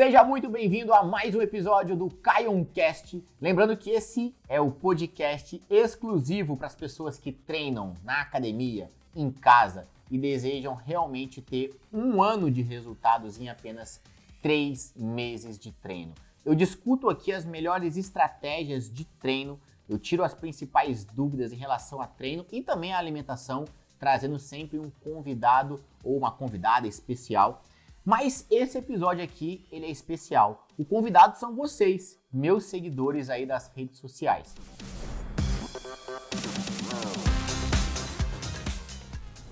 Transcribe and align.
Seja 0.00 0.24
muito 0.24 0.48
bem-vindo 0.48 0.94
a 0.94 1.02
mais 1.02 1.34
um 1.34 1.42
episódio 1.42 1.94
do 1.94 2.08
Caioncast. 2.08 3.22
Lembrando 3.38 3.76
que 3.76 3.90
esse 3.90 4.34
é 4.48 4.58
o 4.58 4.70
podcast 4.70 5.62
exclusivo 5.68 6.56
para 6.56 6.68
as 6.68 6.74
pessoas 6.74 7.18
que 7.18 7.30
treinam 7.30 7.92
na 8.02 8.22
academia, 8.22 8.88
em 9.14 9.30
casa 9.30 9.86
e 10.10 10.16
desejam 10.16 10.74
realmente 10.74 11.42
ter 11.42 11.78
um 11.92 12.22
ano 12.22 12.50
de 12.50 12.62
resultados 12.62 13.38
em 13.38 13.50
apenas 13.50 14.00
três 14.40 14.94
meses 14.96 15.58
de 15.58 15.70
treino. 15.70 16.14
Eu 16.46 16.54
discuto 16.54 17.10
aqui 17.10 17.30
as 17.30 17.44
melhores 17.44 17.98
estratégias 17.98 18.90
de 18.90 19.04
treino, 19.04 19.60
eu 19.86 19.98
tiro 19.98 20.24
as 20.24 20.32
principais 20.32 21.04
dúvidas 21.04 21.52
em 21.52 21.56
relação 21.56 22.00
a 22.00 22.06
treino 22.06 22.46
e 22.50 22.62
também 22.62 22.94
a 22.94 22.98
alimentação, 22.98 23.66
trazendo 23.98 24.38
sempre 24.38 24.78
um 24.78 24.88
convidado 25.04 25.78
ou 26.02 26.16
uma 26.16 26.30
convidada 26.30 26.88
especial 26.88 27.62
mas 28.10 28.44
esse 28.50 28.76
episódio 28.76 29.22
aqui, 29.22 29.64
ele 29.70 29.86
é 29.86 29.88
especial. 29.88 30.66
O 30.76 30.84
convidado 30.84 31.38
são 31.38 31.54
vocês, 31.54 32.18
meus 32.32 32.64
seguidores 32.64 33.30
aí 33.30 33.46
das 33.46 33.70
redes 33.72 34.00
sociais. 34.00 34.52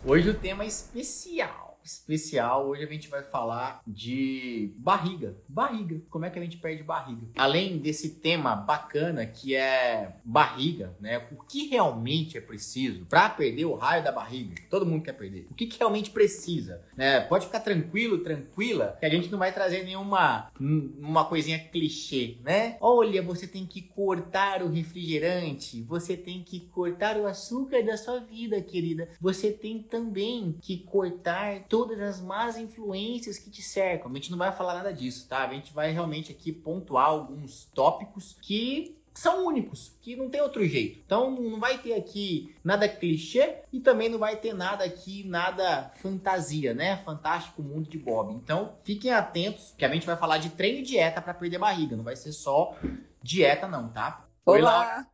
Hoje 0.05 0.30
o 0.30 0.34
tema 0.34 0.65
é 0.65 0.66
especial 0.66 1.67
especial. 1.88 2.69
Hoje 2.69 2.84
a 2.84 2.87
gente 2.87 3.09
vai 3.09 3.23
falar 3.23 3.83
de 3.87 4.73
barriga. 4.77 5.37
Barriga. 5.48 6.01
Como 6.10 6.24
é 6.24 6.30
que 6.30 6.38
a 6.38 6.42
gente 6.42 6.59
perde 6.59 6.83
barriga? 6.83 7.27
Além 7.37 7.79
desse 7.79 8.10
tema 8.16 8.55
bacana 8.55 9.24
que 9.27 9.55
é 9.55 10.16
barriga, 10.24 10.95
né? 11.01 11.27
O 11.32 11.43
que 11.43 11.69
realmente 11.69 12.37
é 12.37 12.41
preciso 12.41 13.06
para 13.06 13.30
perder 13.30 13.65
o 13.65 13.74
raio 13.74 14.05
da 14.05 14.12
barriga? 14.12 14.55
Todo 14.70 14.87
mundo 14.87 15.02
quer 15.02 15.15
perder. 15.15 15.46
O 15.51 15.55
que, 15.55 15.66
que 15.66 15.79
realmente 15.79 16.10
precisa? 16.10 16.82
Né? 16.96 17.20
Pode 17.20 17.46
ficar 17.46 17.60
tranquilo, 17.60 18.18
tranquila, 18.18 18.96
que 19.01 19.07
a 19.07 19.10
gente 19.10 19.30
não 19.30 19.38
vai 19.38 19.52
trazer 19.52 19.84
nenhuma 19.84 20.51
uma 20.60 21.24
coisinha 21.24 21.59
clichê, 21.59 22.37
né? 22.43 22.77
Olha, 22.80 23.23
você 23.23 23.46
tem 23.46 23.66
que 23.66 23.82
cortar 23.82 24.62
o 24.62 24.68
refrigerante, 24.68 25.82
você 25.82 26.16
tem 26.16 26.43
que 26.43 26.60
cortar 26.60 27.16
o 27.16 27.27
açúcar 27.27 27.82
da 27.82 27.96
sua 27.96 28.21
vida, 28.21 28.60
querida. 28.60 29.09
Você 29.21 29.51
tem 29.51 29.82
também 29.82 30.57
que 30.60 30.79
cortar 30.79 31.65
todas 31.79 32.01
as 32.01 32.21
más 32.21 32.59
influências 32.59 33.38
que 33.38 33.51
te 33.51 33.62
cercam. 33.62 34.10
A 34.10 34.15
gente 34.15 34.32
não 34.32 34.38
vai 34.38 34.51
falar 34.51 34.74
nada 34.74 34.93
disso, 34.93 35.29
tá? 35.29 35.45
A 35.45 35.54
gente 35.54 35.73
vai 35.73 35.93
realmente 35.93 36.32
aqui 36.32 36.51
pontuar 36.51 37.07
alguns 37.07 37.66
tópicos 37.73 38.37
que 38.43 38.98
são 39.15 39.46
únicos, 39.46 39.96
que 40.01 40.16
não 40.16 40.29
tem 40.29 40.40
outro 40.40 40.66
jeito. 40.66 41.01
Então 41.04 41.30
não 41.30 41.60
vai 41.60 41.79
ter 41.79 41.95
aqui 41.95 42.52
nada 42.65 42.88
clichê 42.88 43.59
e 43.73 43.79
também 43.79 44.09
não 44.09 44.18
vai 44.18 44.37
ter 44.37 44.52
nada 44.52 44.84
aqui, 44.84 45.23
nada 45.24 45.93
fantasia, 46.02 46.74
né? 46.74 46.96
Fantástico 47.04 47.62
mundo 47.62 47.88
de 47.88 47.99
Bob. 47.99 48.34
Então 48.34 48.76
fiquem 48.82 49.12
atentos 49.12 49.73
que 49.79 49.84
a 49.84 49.88
gente 49.88 50.06
vai 50.06 50.16
falar 50.16 50.38
de 50.38 50.51
treino 50.51 50.80
e 50.80 50.82
dieta 50.82 51.23
para 51.23 51.34
perder 51.34 51.59
barriga. 51.59 51.96
Não 51.96 52.04
vai 52.04 52.16
ser 52.16 52.32
só 52.32 52.76
dieta 53.23 53.68
não, 53.68 53.88
tá? 53.88 54.26
Olá, 54.45 55.06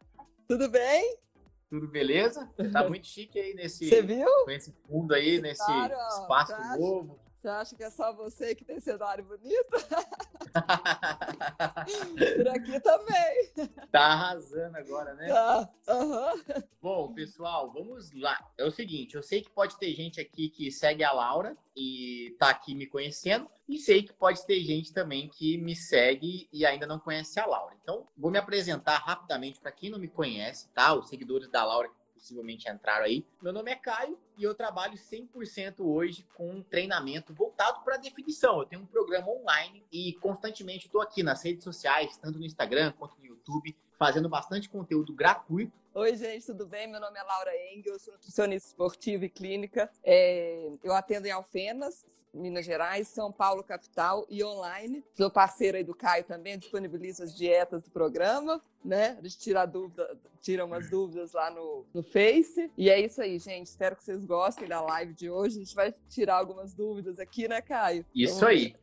tudo 0.49 0.71
bem? 0.71 1.24
Tudo 1.69 1.89
beleza? 1.89 2.49
Tá 2.73 2.87
muito 2.89 3.07
chique 3.07 3.39
aí 3.39 3.55
nesse. 3.55 3.89
Você 3.89 4.03
viu? 4.03 4.29
Com 4.45 4.51
esse 4.51 4.73
fundo 4.87 5.15
aí, 5.15 5.41
nesse 5.41 5.65
claro, 5.65 5.95
espaço 5.95 6.79
novo. 6.79 7.19
Você 7.45 7.49
acha 7.51 7.77
que 7.77 7.85
é 7.85 7.91
só 7.91 8.11
você 8.11 8.55
que 8.55 8.65
tem 8.65 8.81
cenário 8.81 9.23
bonito? 9.23 9.69
Por 12.37 12.49
aqui 12.49 12.81
também. 12.81 13.53
Tá 13.93 14.01
arrasando 14.01 14.79
agora, 14.79 15.13
né? 15.13 15.29
Tá. 15.29 15.71
Uhum. 15.89 16.43
Bom, 16.81 17.13
pessoal, 17.13 17.71
vamos 17.71 18.11
lá. 18.15 18.51
É 18.57 18.65
o 18.65 18.71
seguinte, 18.71 19.15
eu 19.15 19.23
sei 19.23 19.43
que 19.43 19.51
pode 19.51 19.77
ter 19.77 19.95
gente 19.95 20.19
aqui 20.19 20.49
que 20.49 20.73
segue 20.73 21.05
a 21.05 21.13
Laura 21.13 21.55
e 21.77 22.35
tá 22.39 22.49
aqui 22.49 22.75
me 22.75 22.87
conhecendo, 22.87 23.47
e 23.69 23.79
sei 23.79 24.03
que 24.03 24.15
pode 24.15 24.47
ter 24.47 24.63
gente 24.63 24.91
também 24.91 25.29
que 25.29 25.59
me 25.59 25.77
segue 25.77 26.49
e 26.51 26.65
ainda 26.65 26.87
não 26.87 26.99
conhece 26.99 27.39
a 27.39 27.45
Laura. 27.45 27.77
Então, 27.83 28.09
vou 28.17 28.31
me 28.31 28.39
apresentar 28.39 28.97
rapidamente 28.97 29.61
para 29.61 29.71
quem 29.71 29.91
não 29.91 29.99
me 29.99 30.09
conhece, 30.09 30.71
tá? 30.71 30.95
Os 30.95 31.11
seguidores 31.11 31.51
da 31.51 31.63
Laura 31.63 31.91
possivelmente 32.25 32.71
entraram 32.71 33.05
aí. 33.05 33.27
Meu 33.43 33.53
nome 33.53 33.71
é 33.71 33.77
Caio 33.77 34.19
e 34.39 34.43
eu 34.43 34.55
trabalho 34.55 34.95
100% 34.95 35.81
hoje 35.81 36.27
com 36.35 36.51
um 36.51 36.63
treinamento 36.63 37.35
voltado 37.35 37.85
para 37.85 37.99
definição. 37.99 38.61
Eu 38.61 38.65
tenho 38.65 38.83
um 38.83 38.87
programa 38.87 39.29
online 39.29 39.85
e 39.93 40.15
constantemente 40.15 40.87
estou 40.87 41.03
aqui 41.03 41.23
nas 41.23 41.45
redes 41.45 41.63
sociais, 41.63 42.17
tanto 42.17 42.39
no 42.39 42.47
Instagram 42.47 42.93
quanto 42.99 43.19
no 43.19 43.27
YouTube, 43.27 43.77
fazendo 43.99 44.27
bastante 44.27 44.71
conteúdo 44.71 45.13
gratuito. 45.13 45.84
Oi, 45.97 46.17
gente, 46.17 46.45
tudo 46.47 46.67
bem? 46.67 46.89
Meu 46.89 46.99
nome 46.99 47.17
é 47.17 47.23
Laura 47.23 47.53
Engel, 47.73 47.97
sou 48.01 48.15
nutricionista 48.15 48.69
esportiva 48.69 49.27
e 49.27 49.29
clínica. 49.29 49.89
É, 50.03 50.69
eu 50.83 50.93
atendo 50.93 51.29
em 51.29 51.31
Alfenas, 51.31 52.05
Minas 52.35 52.67
Gerais, 52.67 53.07
São 53.07 53.31
Paulo, 53.31 53.63
capital 53.63 54.27
e 54.29 54.43
online. 54.43 55.05
Sou 55.17 55.31
parceira 55.31 55.79
aí 55.79 55.85
do 55.85 55.95
Caio 55.95 56.25
também, 56.25 56.59
disponibilizo 56.59 57.23
as 57.23 57.33
dietas 57.33 57.85
do 57.85 57.93
programa, 57.93 58.61
né? 58.85 59.17
A 59.21 59.23
gente 59.23 59.39
tira, 59.39 59.65
dúvida, 59.67 60.19
tira 60.43 60.65
umas 60.65 60.91
dúvidas 60.91 61.33
lá 61.33 61.49
no, 61.53 61.87
no 61.95 62.03
Face. 62.03 62.69
E 62.77 62.91
é 62.91 62.99
isso 62.99 63.23
aí, 63.23 63.39
gente. 63.39 63.69
Espero 63.69 63.95
que 63.95 64.03
vocês 64.03 64.25
gostem 64.25 64.67
da 64.67 64.81
live 64.81 65.15
de 65.15 65.31
hoje. 65.31 65.59
A 65.59 65.65
gente 65.65 65.77
vai 65.77 65.95
tirar 66.11 66.39
algumas 66.39 66.75
dúvidas 66.75 67.21
aqui, 67.21 67.47
né, 67.47 67.63
Caio? 67.63 68.05
Isso 68.13 68.39
então, 68.39 68.49
aí. 68.49 68.75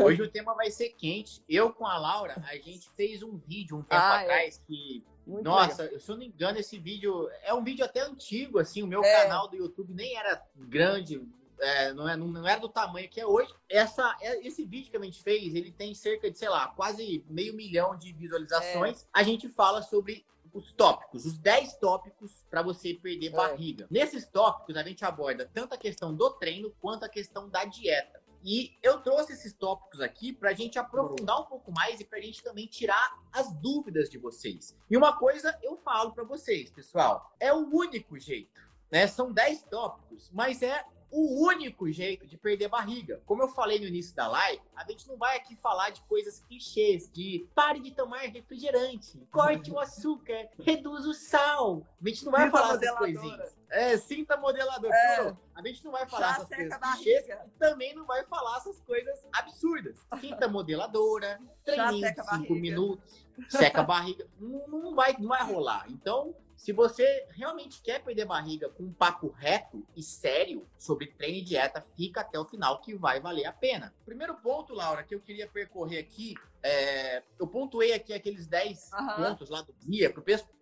Hoje 0.00 0.22
o 0.22 0.30
tema 0.30 0.54
vai 0.54 0.70
ser 0.70 0.90
quente. 0.90 1.42
Eu 1.48 1.72
com 1.72 1.84
a 1.84 1.98
Laura, 1.98 2.40
a 2.48 2.54
gente 2.54 2.88
fez 2.90 3.24
um 3.24 3.36
vídeo 3.36 3.76
um 3.76 3.82
tempo 3.82 4.00
ah, 4.00 4.20
é. 4.20 4.22
atrás 4.22 4.56
é. 4.56 4.66
que 4.68 5.04
muito 5.26 5.44
Nossa, 5.44 5.84
legal. 5.84 6.00
se 6.00 6.10
eu 6.10 6.14
não 6.14 6.20
me 6.20 6.28
engano, 6.28 6.58
esse 6.58 6.78
vídeo 6.78 7.28
é 7.42 7.54
um 7.54 7.62
vídeo 7.62 7.84
até 7.84 8.00
antigo, 8.00 8.58
assim. 8.58 8.82
O 8.82 8.86
meu 8.86 9.04
é. 9.04 9.22
canal 9.22 9.48
do 9.48 9.56
YouTube 9.56 9.94
nem 9.94 10.16
era 10.16 10.42
grande, 10.56 11.22
é, 11.60 11.92
não, 11.92 12.08
é, 12.08 12.16
não 12.16 12.46
era 12.46 12.60
do 12.60 12.68
tamanho 12.68 13.08
que 13.08 13.20
é 13.20 13.26
hoje. 13.26 13.52
Essa, 13.68 14.16
é, 14.20 14.46
esse 14.46 14.64
vídeo 14.64 14.90
que 14.90 14.96
a 14.96 15.02
gente 15.02 15.22
fez, 15.22 15.54
ele 15.54 15.70
tem 15.70 15.94
cerca 15.94 16.30
de, 16.30 16.38
sei 16.38 16.48
lá, 16.48 16.68
quase 16.68 17.24
meio 17.28 17.54
milhão 17.54 17.96
de 17.96 18.12
visualizações. 18.12 19.02
É. 19.02 19.06
A 19.12 19.22
gente 19.22 19.48
fala 19.48 19.82
sobre 19.82 20.24
os 20.52 20.72
tópicos, 20.72 21.26
os 21.26 21.38
10 21.38 21.76
tópicos 21.76 22.44
para 22.50 22.62
você 22.62 22.94
perder 22.94 23.28
é. 23.28 23.30
barriga. 23.30 23.86
Nesses 23.90 24.26
tópicos, 24.26 24.76
a 24.76 24.82
gente 24.82 25.04
aborda 25.04 25.48
tanto 25.52 25.74
a 25.74 25.78
questão 25.78 26.14
do 26.14 26.30
treino 26.30 26.74
quanto 26.80 27.04
a 27.04 27.08
questão 27.08 27.48
da 27.48 27.64
dieta. 27.64 28.19
E 28.42 28.76
eu 28.82 29.00
trouxe 29.00 29.32
esses 29.32 29.52
tópicos 29.52 30.00
aqui 30.00 30.32
para 30.32 30.50
a 30.50 30.54
gente 30.54 30.78
aprofundar 30.78 31.40
um 31.40 31.44
pouco 31.44 31.70
mais 31.72 32.00
e 32.00 32.04
para 32.04 32.18
a 32.18 32.22
gente 32.22 32.42
também 32.42 32.66
tirar 32.66 33.18
as 33.32 33.52
dúvidas 33.54 34.08
de 34.08 34.18
vocês. 34.18 34.76
E 34.90 34.96
uma 34.96 35.16
coisa 35.16 35.58
eu 35.62 35.76
falo 35.76 36.12
para 36.12 36.24
vocês, 36.24 36.70
pessoal, 36.70 37.34
é 37.38 37.52
o 37.52 37.68
único 37.68 38.18
jeito. 38.18 38.60
Né? 38.90 39.06
São 39.06 39.32
10 39.32 39.64
tópicos, 39.64 40.30
mas 40.32 40.62
é 40.62 40.84
o 41.10 41.46
único 41.46 41.90
jeito 41.90 42.26
de 42.26 42.36
perder 42.36 42.68
barriga. 42.68 43.20
Como 43.26 43.42
eu 43.42 43.48
falei 43.48 43.78
no 43.78 43.86
início 43.86 44.14
da 44.14 44.28
live, 44.28 44.62
a 44.74 44.84
gente 44.84 45.06
não 45.08 45.16
vai 45.16 45.36
aqui 45.36 45.56
falar 45.56 45.90
de 45.90 46.00
coisas 46.02 46.40
clichês, 46.40 47.10
de 47.10 47.48
pare 47.54 47.80
de 47.80 47.90
tomar 47.90 48.20
refrigerante, 48.20 49.18
corte 49.30 49.70
o 49.70 49.78
açúcar, 49.80 50.48
reduz 50.58 51.04
o 51.06 51.14
sal. 51.14 51.86
A 52.04 52.08
gente 52.08 52.24
não 52.24 52.32
vai 52.32 52.46
sinta 52.46 52.58
falar 52.58 52.74
essas 52.74 52.98
coisinhas. 52.98 53.60
É, 53.70 53.96
sinta 53.96 54.36
modelador. 54.36 54.90
É. 54.92 55.36
A 55.54 55.62
gente 55.66 55.84
não 55.84 55.92
vai 55.92 56.06
falar 56.06 56.32
essas 56.32 56.48
coisas 56.48 56.78
clichês 56.78 57.28
e 57.28 57.50
também 57.58 57.94
não 57.94 58.04
vai 58.04 58.24
falar 58.24 58.56
essas 58.56 58.80
coisas 58.80 59.28
absurdas. 59.32 60.06
Sinta 60.20 60.48
modeladora, 60.48 61.40
treininho 61.64 62.14
de 62.14 62.24
5 62.24 62.54
minutos, 62.54 63.26
seca 63.48 63.80
a 63.80 63.84
barriga. 63.84 64.26
Não, 64.38 64.66
não, 64.66 64.94
vai, 64.94 65.16
não 65.18 65.28
vai 65.28 65.44
rolar. 65.44 65.86
Então, 65.88 66.34
se 66.60 66.72
você 66.72 67.26
realmente 67.30 67.80
quer 67.80 68.04
perder 68.04 68.26
barriga 68.26 68.68
com 68.68 68.82
um 68.82 68.92
papo 68.92 69.28
reto 69.30 69.82
e 69.96 70.02
sério 70.02 70.68
sobre 70.76 71.06
treino 71.06 71.38
e 71.38 71.42
dieta, 71.42 71.82
fica 71.96 72.20
até 72.20 72.38
o 72.38 72.44
final 72.44 72.82
que 72.82 72.94
vai 72.94 73.18
valer 73.18 73.46
a 73.46 73.52
pena. 73.52 73.94
Primeiro 74.04 74.34
ponto, 74.34 74.74
Laura, 74.74 75.02
que 75.02 75.14
eu 75.14 75.20
queria 75.22 75.48
percorrer 75.48 75.98
aqui, 75.98 76.34
é, 76.62 77.22
eu 77.38 77.46
pontuei 77.46 77.94
aqui 77.94 78.12
aqueles 78.12 78.46
10 78.46 78.90
uhum. 78.92 79.16
pontos 79.16 79.48
lá 79.48 79.62
do 79.62 79.72
guia. 79.72 80.12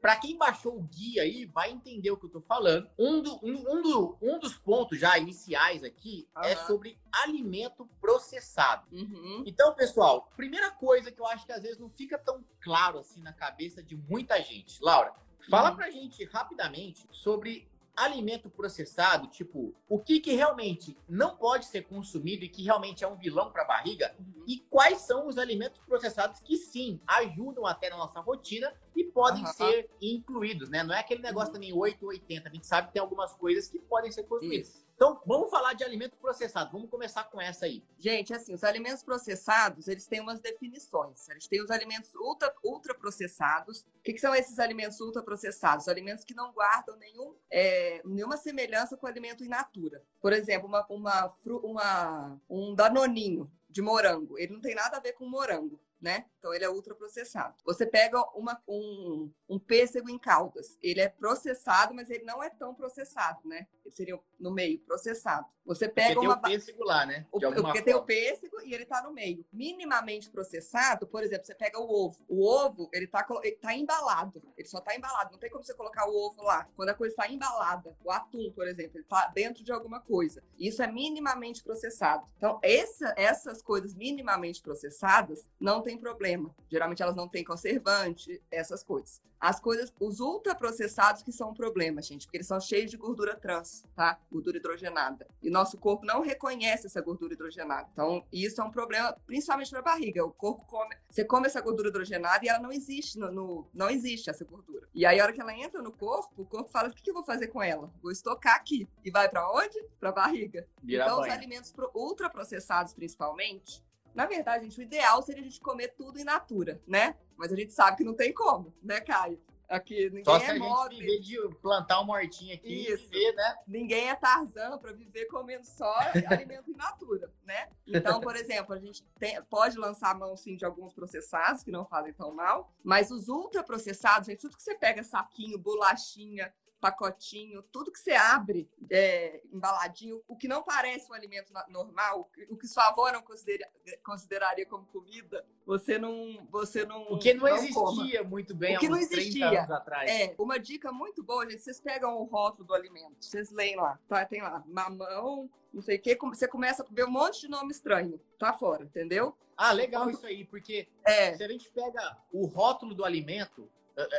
Para 0.00 0.14
quem 0.14 0.38
baixou 0.38 0.76
o 0.76 0.82
guia 0.82 1.22
aí, 1.22 1.46
vai 1.46 1.72
entender 1.72 2.12
o 2.12 2.16
que 2.16 2.26
eu 2.26 2.30
tô 2.30 2.40
falando. 2.42 2.88
Um, 2.96 3.20
do, 3.20 3.34
um, 3.44 3.64
um, 3.68 3.82
do, 3.82 4.18
um 4.22 4.38
dos 4.38 4.54
pontos 4.54 5.00
já 5.00 5.18
iniciais 5.18 5.82
aqui 5.82 6.28
uhum. 6.36 6.42
é 6.44 6.54
sobre 6.54 6.96
alimento 7.10 7.90
processado. 8.00 8.86
Uhum. 8.92 9.42
Então, 9.44 9.74
pessoal, 9.74 10.30
primeira 10.36 10.70
coisa 10.70 11.10
que 11.10 11.20
eu 11.20 11.26
acho 11.26 11.44
que 11.44 11.52
às 11.52 11.62
vezes 11.64 11.76
não 11.76 11.90
fica 11.90 12.16
tão 12.16 12.44
claro 12.60 13.00
assim 13.00 13.20
na 13.20 13.32
cabeça 13.32 13.82
de 13.82 13.96
muita 13.96 14.40
gente. 14.40 14.78
Laura, 14.80 15.12
Fala 15.48 15.70
uhum. 15.70 15.76
pra 15.76 15.90
gente 15.90 16.24
rapidamente 16.24 17.06
sobre 17.10 17.68
alimento 17.98 18.48
processado, 18.48 19.26
tipo, 19.26 19.74
o 19.88 19.98
que, 19.98 20.20
que 20.20 20.32
realmente 20.32 20.96
não 21.08 21.36
pode 21.36 21.66
ser 21.66 21.82
consumido 21.82 22.44
e 22.44 22.48
que 22.48 22.62
realmente 22.62 23.02
é 23.02 23.08
um 23.08 23.16
vilão 23.16 23.50
para 23.50 23.62
a 23.62 23.66
barriga, 23.66 24.14
uhum. 24.18 24.44
e 24.46 24.58
quais 24.70 25.00
são 25.00 25.26
os 25.26 25.36
alimentos 25.36 25.80
processados 25.80 26.40
que 26.40 26.56
sim 26.56 27.00
ajudam 27.06 27.66
até 27.66 27.90
na 27.90 27.96
nossa 27.96 28.20
rotina 28.20 28.72
e 28.98 29.04
podem 29.04 29.44
uhum. 29.44 29.52
ser 29.52 29.88
incluídos, 30.02 30.68
né? 30.70 30.82
Não 30.82 30.92
é 30.92 30.98
aquele 30.98 31.22
negócio 31.22 31.50
uhum. 31.50 31.54
também 31.54 31.72
8 31.72 32.02
ou 32.02 32.08
80, 32.08 32.48
a 32.48 32.52
gente 32.52 32.66
sabe 32.66 32.88
que 32.88 32.94
tem 32.94 33.00
algumas 33.00 33.32
coisas 33.32 33.68
que 33.70 33.78
podem 33.78 34.10
ser 34.10 34.24
consumidas. 34.24 34.70
Isso. 34.70 34.88
Então, 34.96 35.22
vamos 35.24 35.48
falar 35.48 35.74
de 35.74 35.84
alimento 35.84 36.16
processado. 36.16 36.72
Vamos 36.72 36.90
começar 36.90 37.22
com 37.30 37.40
essa 37.40 37.66
aí. 37.66 37.84
Gente, 37.96 38.34
assim, 38.34 38.52
os 38.52 38.64
alimentos 38.64 39.04
processados, 39.04 39.86
eles 39.86 40.08
têm 40.08 40.20
umas 40.20 40.40
definições. 40.40 41.28
Eles 41.28 41.46
têm 41.46 41.62
os 41.62 41.70
alimentos 41.70 42.12
ultra, 42.16 42.52
ultraprocessados. 42.64 43.82
O 43.82 44.02
que, 44.02 44.14
que 44.14 44.20
são 44.20 44.34
esses 44.34 44.58
alimentos 44.58 44.98
ultraprocessados? 44.98 45.86
Alimentos 45.86 46.24
que 46.24 46.34
não 46.34 46.52
guardam 46.52 46.96
nenhum, 46.96 47.36
é, 47.48 48.02
nenhuma 48.04 48.36
semelhança 48.36 48.96
com 48.96 49.06
o 49.06 49.08
alimento 49.08 49.44
in 49.44 49.48
natura. 49.48 50.02
Por 50.20 50.32
exemplo, 50.32 50.66
uma, 50.66 50.84
uma, 50.88 51.32
uma, 51.62 52.40
um 52.50 52.74
danoninho 52.74 53.48
de 53.70 53.80
morango. 53.80 54.36
Ele 54.36 54.54
não 54.54 54.60
tem 54.60 54.74
nada 54.74 54.96
a 54.96 55.00
ver 55.00 55.12
com 55.12 55.24
morango 55.24 55.80
né? 56.00 56.26
Então 56.48 56.54
ele 56.54 56.64
é 56.64 56.70
ultraprocessado. 56.70 57.54
Você 57.62 57.84
pega 57.84 58.22
uma, 58.34 58.58
um, 58.66 59.30
um 59.46 59.58
pêssego 59.58 60.08
em 60.08 60.18
caldas, 60.18 60.78
ele 60.82 61.00
é 61.00 61.08
processado, 61.08 61.94
mas 61.94 62.08
ele 62.08 62.24
não 62.24 62.42
é 62.42 62.48
tão 62.48 62.74
processado, 62.74 63.46
né? 63.46 63.66
Ele 63.84 63.94
seria 63.94 64.18
no 64.40 64.50
meio 64.50 64.78
processado. 64.80 65.46
Você 65.68 65.86
pega 65.86 66.14
porque 66.14 66.26
uma 66.26 66.36
tem 66.38 66.54
o 66.54 66.58
pêssego 66.58 66.84
lá, 66.84 67.04
né? 67.04 67.18
De 67.18 67.26
porque 67.30 67.60
forma. 67.60 67.82
tem 67.82 67.94
o 67.94 68.02
pêssego 68.02 68.58
e 68.62 68.72
ele 68.72 68.86
tá 68.86 69.02
no 69.02 69.12
meio. 69.12 69.44
Minimamente 69.52 70.30
processado, 70.30 71.06
por 71.06 71.22
exemplo, 71.22 71.44
você 71.44 71.54
pega 71.54 71.78
o 71.78 71.84
ovo. 71.86 72.24
O 72.26 72.42
ovo, 72.42 72.88
ele 72.90 73.06
tá, 73.06 73.26
ele 73.42 73.56
tá 73.56 73.74
embalado. 73.74 74.40
Ele 74.56 74.66
só 74.66 74.80
tá 74.80 74.96
embalado. 74.96 75.32
Não 75.32 75.38
tem 75.38 75.50
como 75.50 75.62
você 75.62 75.74
colocar 75.74 76.08
o 76.08 76.16
ovo 76.16 76.42
lá. 76.42 76.66
Quando 76.74 76.88
a 76.88 76.94
coisa 76.94 77.12
está 77.12 77.30
embalada, 77.30 77.94
o 78.02 78.10
atum, 78.10 78.50
por 78.52 78.66
exemplo, 78.66 78.96
ele 78.96 79.04
tá 79.04 79.30
dentro 79.34 79.62
de 79.62 79.70
alguma 79.70 80.00
coisa. 80.00 80.42
Isso 80.58 80.82
é 80.82 80.90
minimamente 80.90 81.62
processado. 81.62 82.26
Então, 82.38 82.58
essa, 82.62 83.12
essas 83.14 83.60
coisas 83.60 83.94
minimamente 83.94 84.62
processadas 84.62 85.46
não 85.60 85.82
tem 85.82 85.98
problema. 85.98 86.37
Geralmente 86.70 87.02
elas 87.02 87.16
não 87.16 87.28
têm 87.28 87.44
conservante, 87.44 88.40
essas 88.50 88.82
coisas. 88.82 89.20
As 89.40 89.60
coisas, 89.60 89.94
os 90.00 90.18
ultraprocessados 90.18 91.22
que 91.22 91.30
são 91.30 91.50
um 91.50 91.54
problema, 91.54 92.02
gente, 92.02 92.26
porque 92.26 92.38
eles 92.38 92.46
são 92.46 92.60
cheios 92.60 92.90
de 92.90 92.96
gordura 92.96 93.36
trans, 93.36 93.84
tá? 93.94 94.18
Gordura 94.30 94.56
hidrogenada. 94.56 95.28
E 95.40 95.48
nosso 95.48 95.78
corpo 95.78 96.04
não 96.04 96.20
reconhece 96.20 96.86
essa 96.86 97.00
gordura 97.00 97.34
hidrogenada. 97.34 97.88
Então, 97.92 98.24
isso 98.32 98.60
é 98.60 98.64
um 98.64 98.70
problema, 98.70 99.16
principalmente 99.26 99.70
para 99.70 99.78
a 99.78 99.82
barriga. 99.82 100.24
O 100.24 100.32
corpo 100.32 100.64
come, 100.66 100.96
você 101.08 101.24
come 101.24 101.46
essa 101.46 101.60
gordura 101.60 101.88
hidrogenada 101.88 102.44
e 102.44 102.48
ela 102.48 102.58
não 102.58 102.72
existe 102.72 103.16
no, 103.16 103.30
no, 103.30 103.68
não 103.72 103.88
existe 103.88 104.28
essa 104.28 104.44
gordura. 104.44 104.88
E 104.92 105.06
aí 105.06 105.20
a 105.20 105.22
hora 105.22 105.32
que 105.32 105.40
ela 105.40 105.54
entra 105.54 105.80
no 105.80 105.92
corpo, 105.92 106.42
o 106.42 106.44
corpo 106.44 106.70
fala: 106.70 106.88
"O 106.88 106.92
que, 106.92 107.02
que 107.02 107.10
eu 107.10 107.14
vou 107.14 107.22
fazer 107.22 107.46
com 107.48 107.62
ela? 107.62 107.92
Vou 108.02 108.10
estocar 108.10 108.56
aqui". 108.56 108.88
E 109.04 109.10
vai 109.10 109.28
para 109.28 109.48
onde? 109.52 109.80
Para 110.00 110.08
a 110.08 110.12
barriga. 110.12 110.66
Vira 110.82 111.04
então, 111.04 111.20
banha. 111.20 111.32
os 111.32 111.38
alimentos 111.38 111.72
ultraprocessados, 111.94 112.92
principalmente, 112.92 113.84
na 114.18 114.26
verdade, 114.26 114.64
gente, 114.64 114.80
o 114.80 114.82
ideal 114.82 115.22
seria 115.22 115.40
a 115.40 115.44
gente 115.44 115.60
comer 115.60 115.94
tudo 115.96 116.18
in 116.18 116.24
natura, 116.24 116.82
né? 116.88 117.14
Mas 117.36 117.52
a 117.52 117.54
gente 117.54 117.72
sabe 117.72 117.98
que 117.98 118.02
não 118.02 118.14
tem 118.14 118.32
como, 118.32 118.74
né, 118.82 119.00
Caio? 119.00 119.40
Aqui 119.68 120.06
ninguém 120.06 120.24
Só 120.24 120.40
se 120.40 120.46
é 120.46 120.50
a 120.50 120.54
gente 120.58 120.98
viver 120.98 121.20
de 121.20 121.36
plantar 121.62 122.00
uma 122.00 122.14
hortinha 122.14 122.56
aqui 122.56 122.88
Isso. 122.88 123.04
e 123.04 123.06
viver, 123.06 123.32
né? 123.34 123.56
Ninguém 123.64 124.08
é 124.08 124.16
Tarzan 124.16 124.76
para 124.78 124.90
viver 124.90 125.26
comendo 125.26 125.64
só 125.64 125.94
alimento 126.26 126.68
in 126.68 126.74
natura, 126.74 127.32
né? 127.44 127.68
Então, 127.86 128.20
por 128.20 128.34
exemplo, 128.34 128.74
a 128.74 128.78
gente 128.80 129.04
tem, 129.20 129.40
pode 129.44 129.78
lançar 129.78 130.10
a 130.10 130.14
mão 130.14 130.36
sim 130.36 130.56
de 130.56 130.64
alguns 130.64 130.92
processados 130.92 131.62
que 131.62 131.70
não 131.70 131.84
fazem 131.84 132.12
tão 132.12 132.34
mal, 132.34 132.72
mas 132.82 133.12
os 133.12 133.28
ultraprocessados, 133.28 134.26
gente, 134.26 134.40
tudo 134.40 134.56
que 134.56 134.62
você 134.64 134.74
pega 134.74 135.04
saquinho, 135.04 135.56
bolachinha, 135.56 136.52
pacotinho, 136.80 137.62
tudo 137.72 137.92
que 137.92 137.98
você 137.98 138.12
abre 138.12 138.68
é, 138.90 139.40
embaladinho, 139.52 140.22
o 140.26 140.36
que 140.36 140.48
não 140.48 140.62
parece 140.62 141.10
um 141.10 141.14
alimento 141.14 141.52
normal, 141.68 142.30
o 142.48 142.56
que 142.56 142.66
sua 142.66 142.88
avó 142.88 143.10
não 143.12 143.22
considera, 143.22 143.68
consideraria 144.04 144.66
como 144.66 144.86
comida, 144.86 145.44
você 145.66 145.98
não, 145.98 146.46
você 146.50 146.84
não. 146.84 147.02
O 147.12 147.18
que 147.18 147.34
não, 147.34 147.46
não 147.46 147.56
existia 147.56 148.18
coma. 148.18 148.30
muito 148.30 148.54
bem 148.54 148.76
o 148.76 148.80
que 148.80 148.88
não 148.88 148.98
existia. 148.98 149.48
anos 149.48 149.70
atrás. 149.70 150.10
É, 150.10 150.34
uma 150.38 150.58
dica 150.58 150.92
muito 150.92 151.22
boa, 151.22 151.48
gente. 151.48 151.62
Vocês 151.62 151.80
pegam 151.80 152.16
o 152.16 152.24
rótulo 152.24 152.66
do 152.66 152.74
alimento, 152.74 153.16
vocês 153.18 153.50
leem 153.50 153.76
lá, 153.76 153.98
tá? 154.08 154.24
Tem 154.24 154.40
lá 154.40 154.62
mamão, 154.66 155.50
não 155.72 155.82
sei 155.82 155.96
o 155.96 156.00
quê. 156.00 156.16
Você 156.20 156.48
começa 156.48 156.82
a 156.82 156.86
ver 156.90 157.04
um 157.04 157.10
monte 157.10 157.42
de 157.42 157.48
nome 157.48 157.70
estranho, 157.70 158.20
tá 158.38 158.52
fora, 158.52 158.84
entendeu? 158.84 159.36
Ah, 159.56 159.72
legal 159.72 160.04
Quando... 160.04 160.14
isso 160.14 160.26
aí, 160.26 160.44
porque 160.44 160.86
é. 161.04 161.34
se 161.36 161.42
a 161.42 161.48
gente 161.48 161.68
pega 161.70 162.16
o 162.32 162.46
rótulo 162.46 162.94
do 162.94 163.04
alimento, 163.04 163.68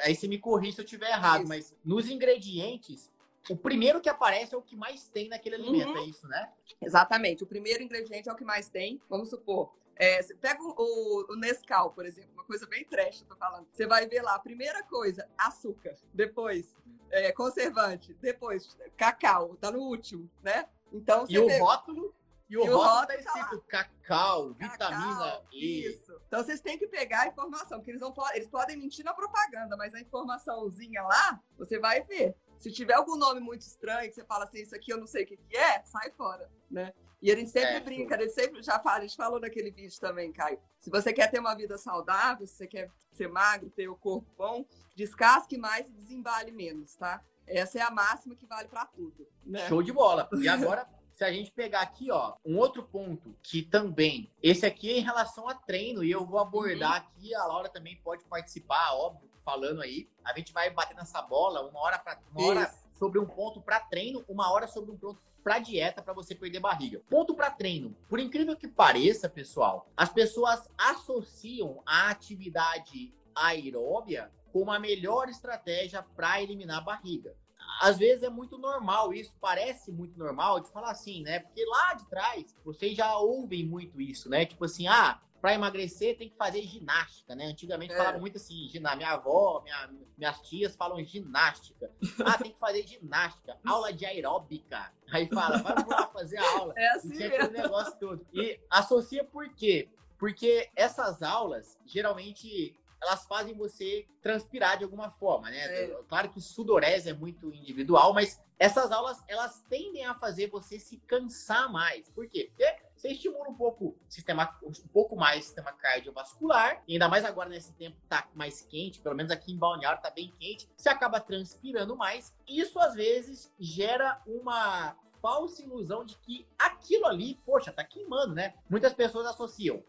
Aí 0.03 0.15
você 0.15 0.27
me 0.27 0.37
corrige 0.37 0.73
se 0.73 0.81
eu 0.81 0.85
estiver 0.85 1.09
errado, 1.09 1.47
mas 1.47 1.73
nos 1.85 2.09
ingredientes, 2.09 3.11
o 3.49 3.55
primeiro 3.55 4.01
que 4.01 4.09
aparece 4.09 4.53
é 4.53 4.57
o 4.57 4.61
que 4.61 4.75
mais 4.75 5.07
tem 5.07 5.29
naquele 5.29 5.57
uhum. 5.57 5.69
alimento, 5.69 5.97
é 5.97 6.03
isso, 6.03 6.27
né? 6.27 6.51
Exatamente. 6.81 7.43
O 7.43 7.47
primeiro 7.47 7.81
ingrediente 7.83 8.27
é 8.27 8.31
o 8.31 8.35
que 8.35 8.43
mais 8.43 8.69
tem. 8.69 9.01
Vamos 9.09 9.29
supor, 9.29 9.71
é, 9.99 10.21
pega 10.39 10.63
o, 10.63 11.25
o, 11.29 11.35
Nescau, 11.35 11.91
por 11.91 12.05
exemplo, 12.05 12.31
uma 12.33 12.45
coisa 12.45 12.65
bem 12.65 12.85
trash, 12.85 13.21
tô 13.27 13.35
falando. 13.35 13.67
Você 13.73 13.85
vai 13.85 14.07
ver 14.07 14.21
lá, 14.21 14.39
primeira 14.39 14.81
coisa, 14.83 15.27
açúcar. 15.37 15.93
Depois, 16.13 16.73
é, 17.11 17.33
conservante. 17.33 18.13
Depois, 18.21 18.77
cacau. 18.95 19.57
Tá 19.57 19.69
no 19.69 19.79
último, 19.79 20.31
né? 20.41 20.69
Então, 20.93 21.25
e 21.27 21.33
vê... 21.33 21.59
o 21.59 21.65
rótulo 21.65 22.15
e 22.49 22.57
o, 22.57 22.65
e 22.65 22.69
o 22.69 22.77
rótulo 22.77 23.07
tá 23.07 23.15
escrito 23.15 23.63
cacau, 23.67 23.93
cacau, 24.01 24.53
vitamina 24.53 25.41
E. 25.53 25.87
Isso. 25.87 26.19
Então 26.27 26.43
vocês 26.43 26.59
têm 26.59 26.77
que 26.77 26.87
pegar 26.87 27.21
a 27.21 27.27
informação, 27.27 27.77
porque 27.77 27.91
eles, 27.91 28.01
não 28.01 28.11
podem, 28.11 28.37
eles 28.37 28.49
podem 28.49 28.75
mentir 28.75 29.05
na 29.05 29.13
propaganda, 29.13 29.77
mas 29.77 29.93
a 29.93 29.99
informaçãozinha 29.99 31.03
lá, 31.03 31.39
você 31.57 31.79
vai 31.79 32.01
ver. 32.03 32.35
Se 32.57 32.71
tiver 32.71 32.95
algum 32.95 33.15
nome 33.15 33.39
muito 33.39 33.61
estranho, 33.61 34.09
que 34.09 34.15
você 34.15 34.25
fala 34.25 34.45
assim, 34.45 34.61
isso 34.61 34.75
aqui 34.75 34.91
eu 34.91 34.97
não 34.97 35.07
sei 35.07 35.23
o 35.23 35.27
que, 35.27 35.37
que 35.37 35.55
é, 35.55 35.83
sai 35.85 36.11
fora, 36.11 36.49
né? 36.69 36.93
E 37.21 37.29
gente 37.35 37.49
sempre 37.49 37.75
é, 37.75 37.79
brinca, 37.79 38.17
gente 38.17 38.33
sempre 38.33 38.63
já 38.63 38.79
fala, 38.79 38.97
a 38.97 39.01
gente 39.01 39.15
falou 39.15 39.39
naquele 39.39 39.71
vídeo 39.71 39.99
também, 39.99 40.31
Caio. 40.31 40.59
Se 40.79 40.89
você 40.89 41.11
quer 41.13 41.29
ter 41.29 41.39
uma 41.39 41.53
vida 41.53 41.77
saudável, 41.77 42.47
se 42.47 42.55
você 42.55 42.67
quer 42.67 42.89
ser 43.11 43.27
magro, 43.27 43.69
ter 43.69 43.89
o 43.89 43.95
corpo 43.95 44.27
bom, 44.37 44.65
descasque 44.95 45.57
mais 45.57 45.87
e 45.87 45.91
desembale 45.91 46.51
menos, 46.51 46.95
tá? 46.95 47.21
Essa 47.45 47.79
é 47.79 47.81
a 47.81 47.91
máxima 47.91 48.35
que 48.35 48.45
vale 48.45 48.67
para 48.69 48.85
tudo. 48.85 49.27
Né? 49.45 49.67
Show 49.67 49.83
de 49.83 49.91
bola. 49.91 50.29
E 50.39 50.47
agora 50.47 50.87
se 51.19 51.25
a 51.25 51.33
gente 51.33 51.51
pegar 51.51 51.81
aqui, 51.81 52.09
ó, 52.09 52.35
um 52.45 52.57
outro 52.57 52.81
ponto 52.81 53.35
que 53.43 53.61
também, 53.61 54.31
esse 54.41 54.65
aqui 54.65 54.89
é 54.89 54.99
em 54.99 55.01
relação 55.01 55.49
a 55.49 55.53
treino, 55.53 56.01
e 56.01 56.09
eu 56.09 56.25
vou 56.25 56.39
abordar 56.39 56.91
uhum. 56.91 56.97
aqui, 56.97 57.35
a 57.35 57.45
Laura 57.45 57.67
também 57.67 57.97
pode 57.97 58.23
participar, 58.23 58.93
óbvio, 58.93 59.29
falando 59.43 59.81
aí. 59.81 60.09
A 60.23 60.33
gente 60.37 60.53
vai 60.53 60.69
bater 60.69 60.95
nessa 60.95 61.21
bola 61.21 61.67
uma 61.67 61.81
hora, 61.81 61.99
pra, 61.99 62.17
uma 62.33 62.47
hora 62.47 62.73
sobre 62.97 63.19
um 63.19 63.25
ponto 63.25 63.59
para 63.59 63.81
treino, 63.81 64.23
uma 64.29 64.49
hora 64.49 64.65
sobre 64.65 64.91
um 64.91 64.97
ponto 64.97 65.21
para 65.43 65.59
dieta 65.59 66.01
para 66.01 66.13
você 66.13 66.33
perder 66.33 66.61
barriga. 66.61 67.01
Ponto 67.09 67.35
para 67.35 67.51
treino. 67.51 67.93
Por 68.07 68.17
incrível 68.17 68.55
que 68.55 68.69
pareça, 68.69 69.27
pessoal, 69.27 69.89
as 69.97 70.13
pessoas 70.13 70.69
associam 70.77 71.83
a 71.85 72.09
atividade 72.09 73.13
aeróbia 73.35 74.31
como 74.53 74.71
a 74.71 74.79
melhor 74.79 75.27
estratégia 75.27 76.01
para 76.01 76.41
eliminar 76.41 76.77
a 76.77 76.81
barriga 76.81 77.35
às 77.79 77.97
vezes 77.97 78.23
é 78.23 78.29
muito 78.29 78.57
normal 78.57 79.13
isso, 79.13 79.35
parece 79.39 79.91
muito 79.91 80.17
normal 80.19 80.59
de 80.59 80.69
falar 80.69 80.91
assim, 80.91 81.23
né? 81.23 81.39
Porque 81.39 81.63
lá 81.65 81.93
de 81.93 82.07
trás, 82.09 82.55
vocês 82.63 82.95
já 82.95 83.17
ouvem 83.17 83.65
muito 83.65 84.01
isso, 84.01 84.29
né? 84.29 84.45
Tipo 84.45 84.65
assim, 84.65 84.87
ah, 84.87 85.19
para 85.39 85.53
emagrecer 85.53 86.17
tem 86.17 86.29
que 86.29 86.35
fazer 86.35 86.61
ginástica, 86.63 87.33
né? 87.35 87.45
Antigamente 87.45 87.93
é. 87.93 87.97
falavam 87.97 88.19
muito 88.19 88.37
assim, 88.37 88.67
ginástica. 88.67 88.97
Minha 88.97 89.11
avó, 89.11 89.61
minha, 89.63 89.89
minhas 90.17 90.41
tias 90.41 90.75
falam 90.75 91.03
ginástica. 91.03 91.89
Ah, 92.25 92.37
tem 92.37 92.51
que 92.51 92.59
fazer 92.59 92.85
ginástica, 92.85 93.57
aula 93.65 93.93
de 93.93 94.05
aeróbica. 94.05 94.91
Aí 95.11 95.27
fala, 95.27 95.57
vamos 95.59 95.87
lá 95.87 96.07
fazer 96.07 96.37
a 96.37 96.57
aula. 96.57 96.73
É 96.75 96.89
assim 96.89 97.13
e 97.13 97.29
mesmo. 97.29 97.51
negócio 97.51 97.97
todo. 97.97 98.27
E 98.33 98.59
associa 98.69 99.23
por 99.23 99.47
quê? 99.55 99.89
Porque 100.17 100.69
essas 100.75 101.23
aulas, 101.23 101.79
geralmente, 101.85 102.75
elas 103.01 103.25
fazem 103.25 103.55
você 103.55 104.07
transpirar 104.21 104.77
de 104.77 104.83
alguma 104.83 105.09
forma, 105.09 105.49
né? 105.49 105.57
É. 105.57 105.99
Claro 106.07 106.29
que 106.29 106.41
sudorese 106.41 107.09
é 107.09 107.13
muito 107.13 107.53
individual, 107.53 108.13
mas 108.13 108.41
essas 108.57 108.91
aulas 108.91 109.23
elas 109.27 109.63
tendem 109.69 110.05
a 110.05 110.13
fazer 110.13 110.47
você 110.47 110.79
se 110.79 110.97
cansar 110.97 111.71
mais. 111.71 112.09
Por 112.09 112.27
quê? 112.27 112.49
Porque 112.49 112.75
você 112.95 113.09
estimula 113.09 113.49
um 113.49 113.55
pouco 113.55 113.97
sistema, 114.09 114.57
um 114.61 114.87
pouco 114.89 115.15
mais 115.15 115.43
o 115.43 115.47
sistema 115.47 115.71
cardiovascular, 115.71 116.83
e 116.87 116.93
ainda 116.93 117.07
mais 117.07 117.23
agora 117.23 117.49
nesse 117.49 117.73
tempo 117.73 117.97
tá 118.09 118.27
mais 118.33 118.61
quente, 118.61 118.99
pelo 118.99 119.15
menos 119.15 119.31
aqui 119.31 119.53
em 119.53 119.57
Balneário 119.57 120.01
tá 120.01 120.09
bem 120.09 120.33
quente, 120.37 120.69
você 120.75 120.89
acaba 120.89 121.21
transpirando 121.21 121.95
mais. 121.95 122.35
Isso 122.47 122.77
às 122.79 122.95
vezes 122.95 123.53
gera 123.57 124.21
uma 124.27 124.97
falsa 125.21 125.61
ilusão 125.61 126.03
de 126.03 126.17
que 126.17 126.45
aquilo 126.57 127.05
ali, 127.05 127.39
poxa, 127.45 127.71
tá 127.71 127.83
queimando, 127.83 128.33
né? 128.33 128.55
Muitas 128.69 128.93
pessoas 128.93 129.25
associam 129.25 129.81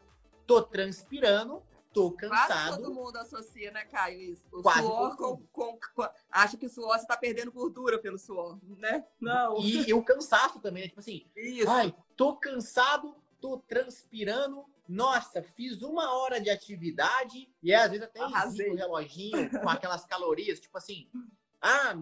tô 0.50 0.61
transpirando 0.61 1.62
tô 1.93 2.13
cansado. 2.13 2.47
Quase 2.47 2.83
todo 2.83 2.95
mundo 2.95 3.17
associa, 3.17 3.71
né, 3.71 3.85
Caio, 3.85 4.21
isso. 4.21 4.45
O 4.53 4.63
Quase 4.63 4.81
suor 4.81 5.17
com, 5.17 5.37
com, 5.53 5.79
com, 5.95 6.09
Acha 6.31 6.57
que 6.57 6.67
o 6.67 6.71
suor 6.71 6.99
você 6.99 7.07
tá 7.07 7.17
perdendo 7.17 7.53
gordura 7.53 7.99
pelo 7.99 8.19
suor, 8.19 8.59
né? 8.79 9.05
Não. 9.21 9.59
E, 9.59 9.89
e 9.89 9.95
o 9.95 10.03
cansaço 10.03 10.61
também, 10.61 10.85
né? 10.85 10.89
Tipo 10.89 11.01
assim, 11.01 11.27
isso. 11.37 11.71
ai, 11.71 11.95
tô 12.17 12.37
cansado, 12.37 13.15
tô 13.41 13.59
transpirando, 13.59 14.65
nossa, 14.89 15.43
fiz 15.43 15.83
uma 15.83 16.15
hora 16.15 16.41
de 16.41 16.51
atividade 16.51 17.49
e 17.63 17.73
às 17.73 17.91
vezes 17.91 18.05
até 18.05 18.25
o 18.25 18.75
reloginho 18.75 19.51
com 19.51 19.69
aquelas 19.69 20.05
calorias, 20.05 20.61
tipo 20.61 20.77
assim, 20.77 21.09
ah, 21.61 21.97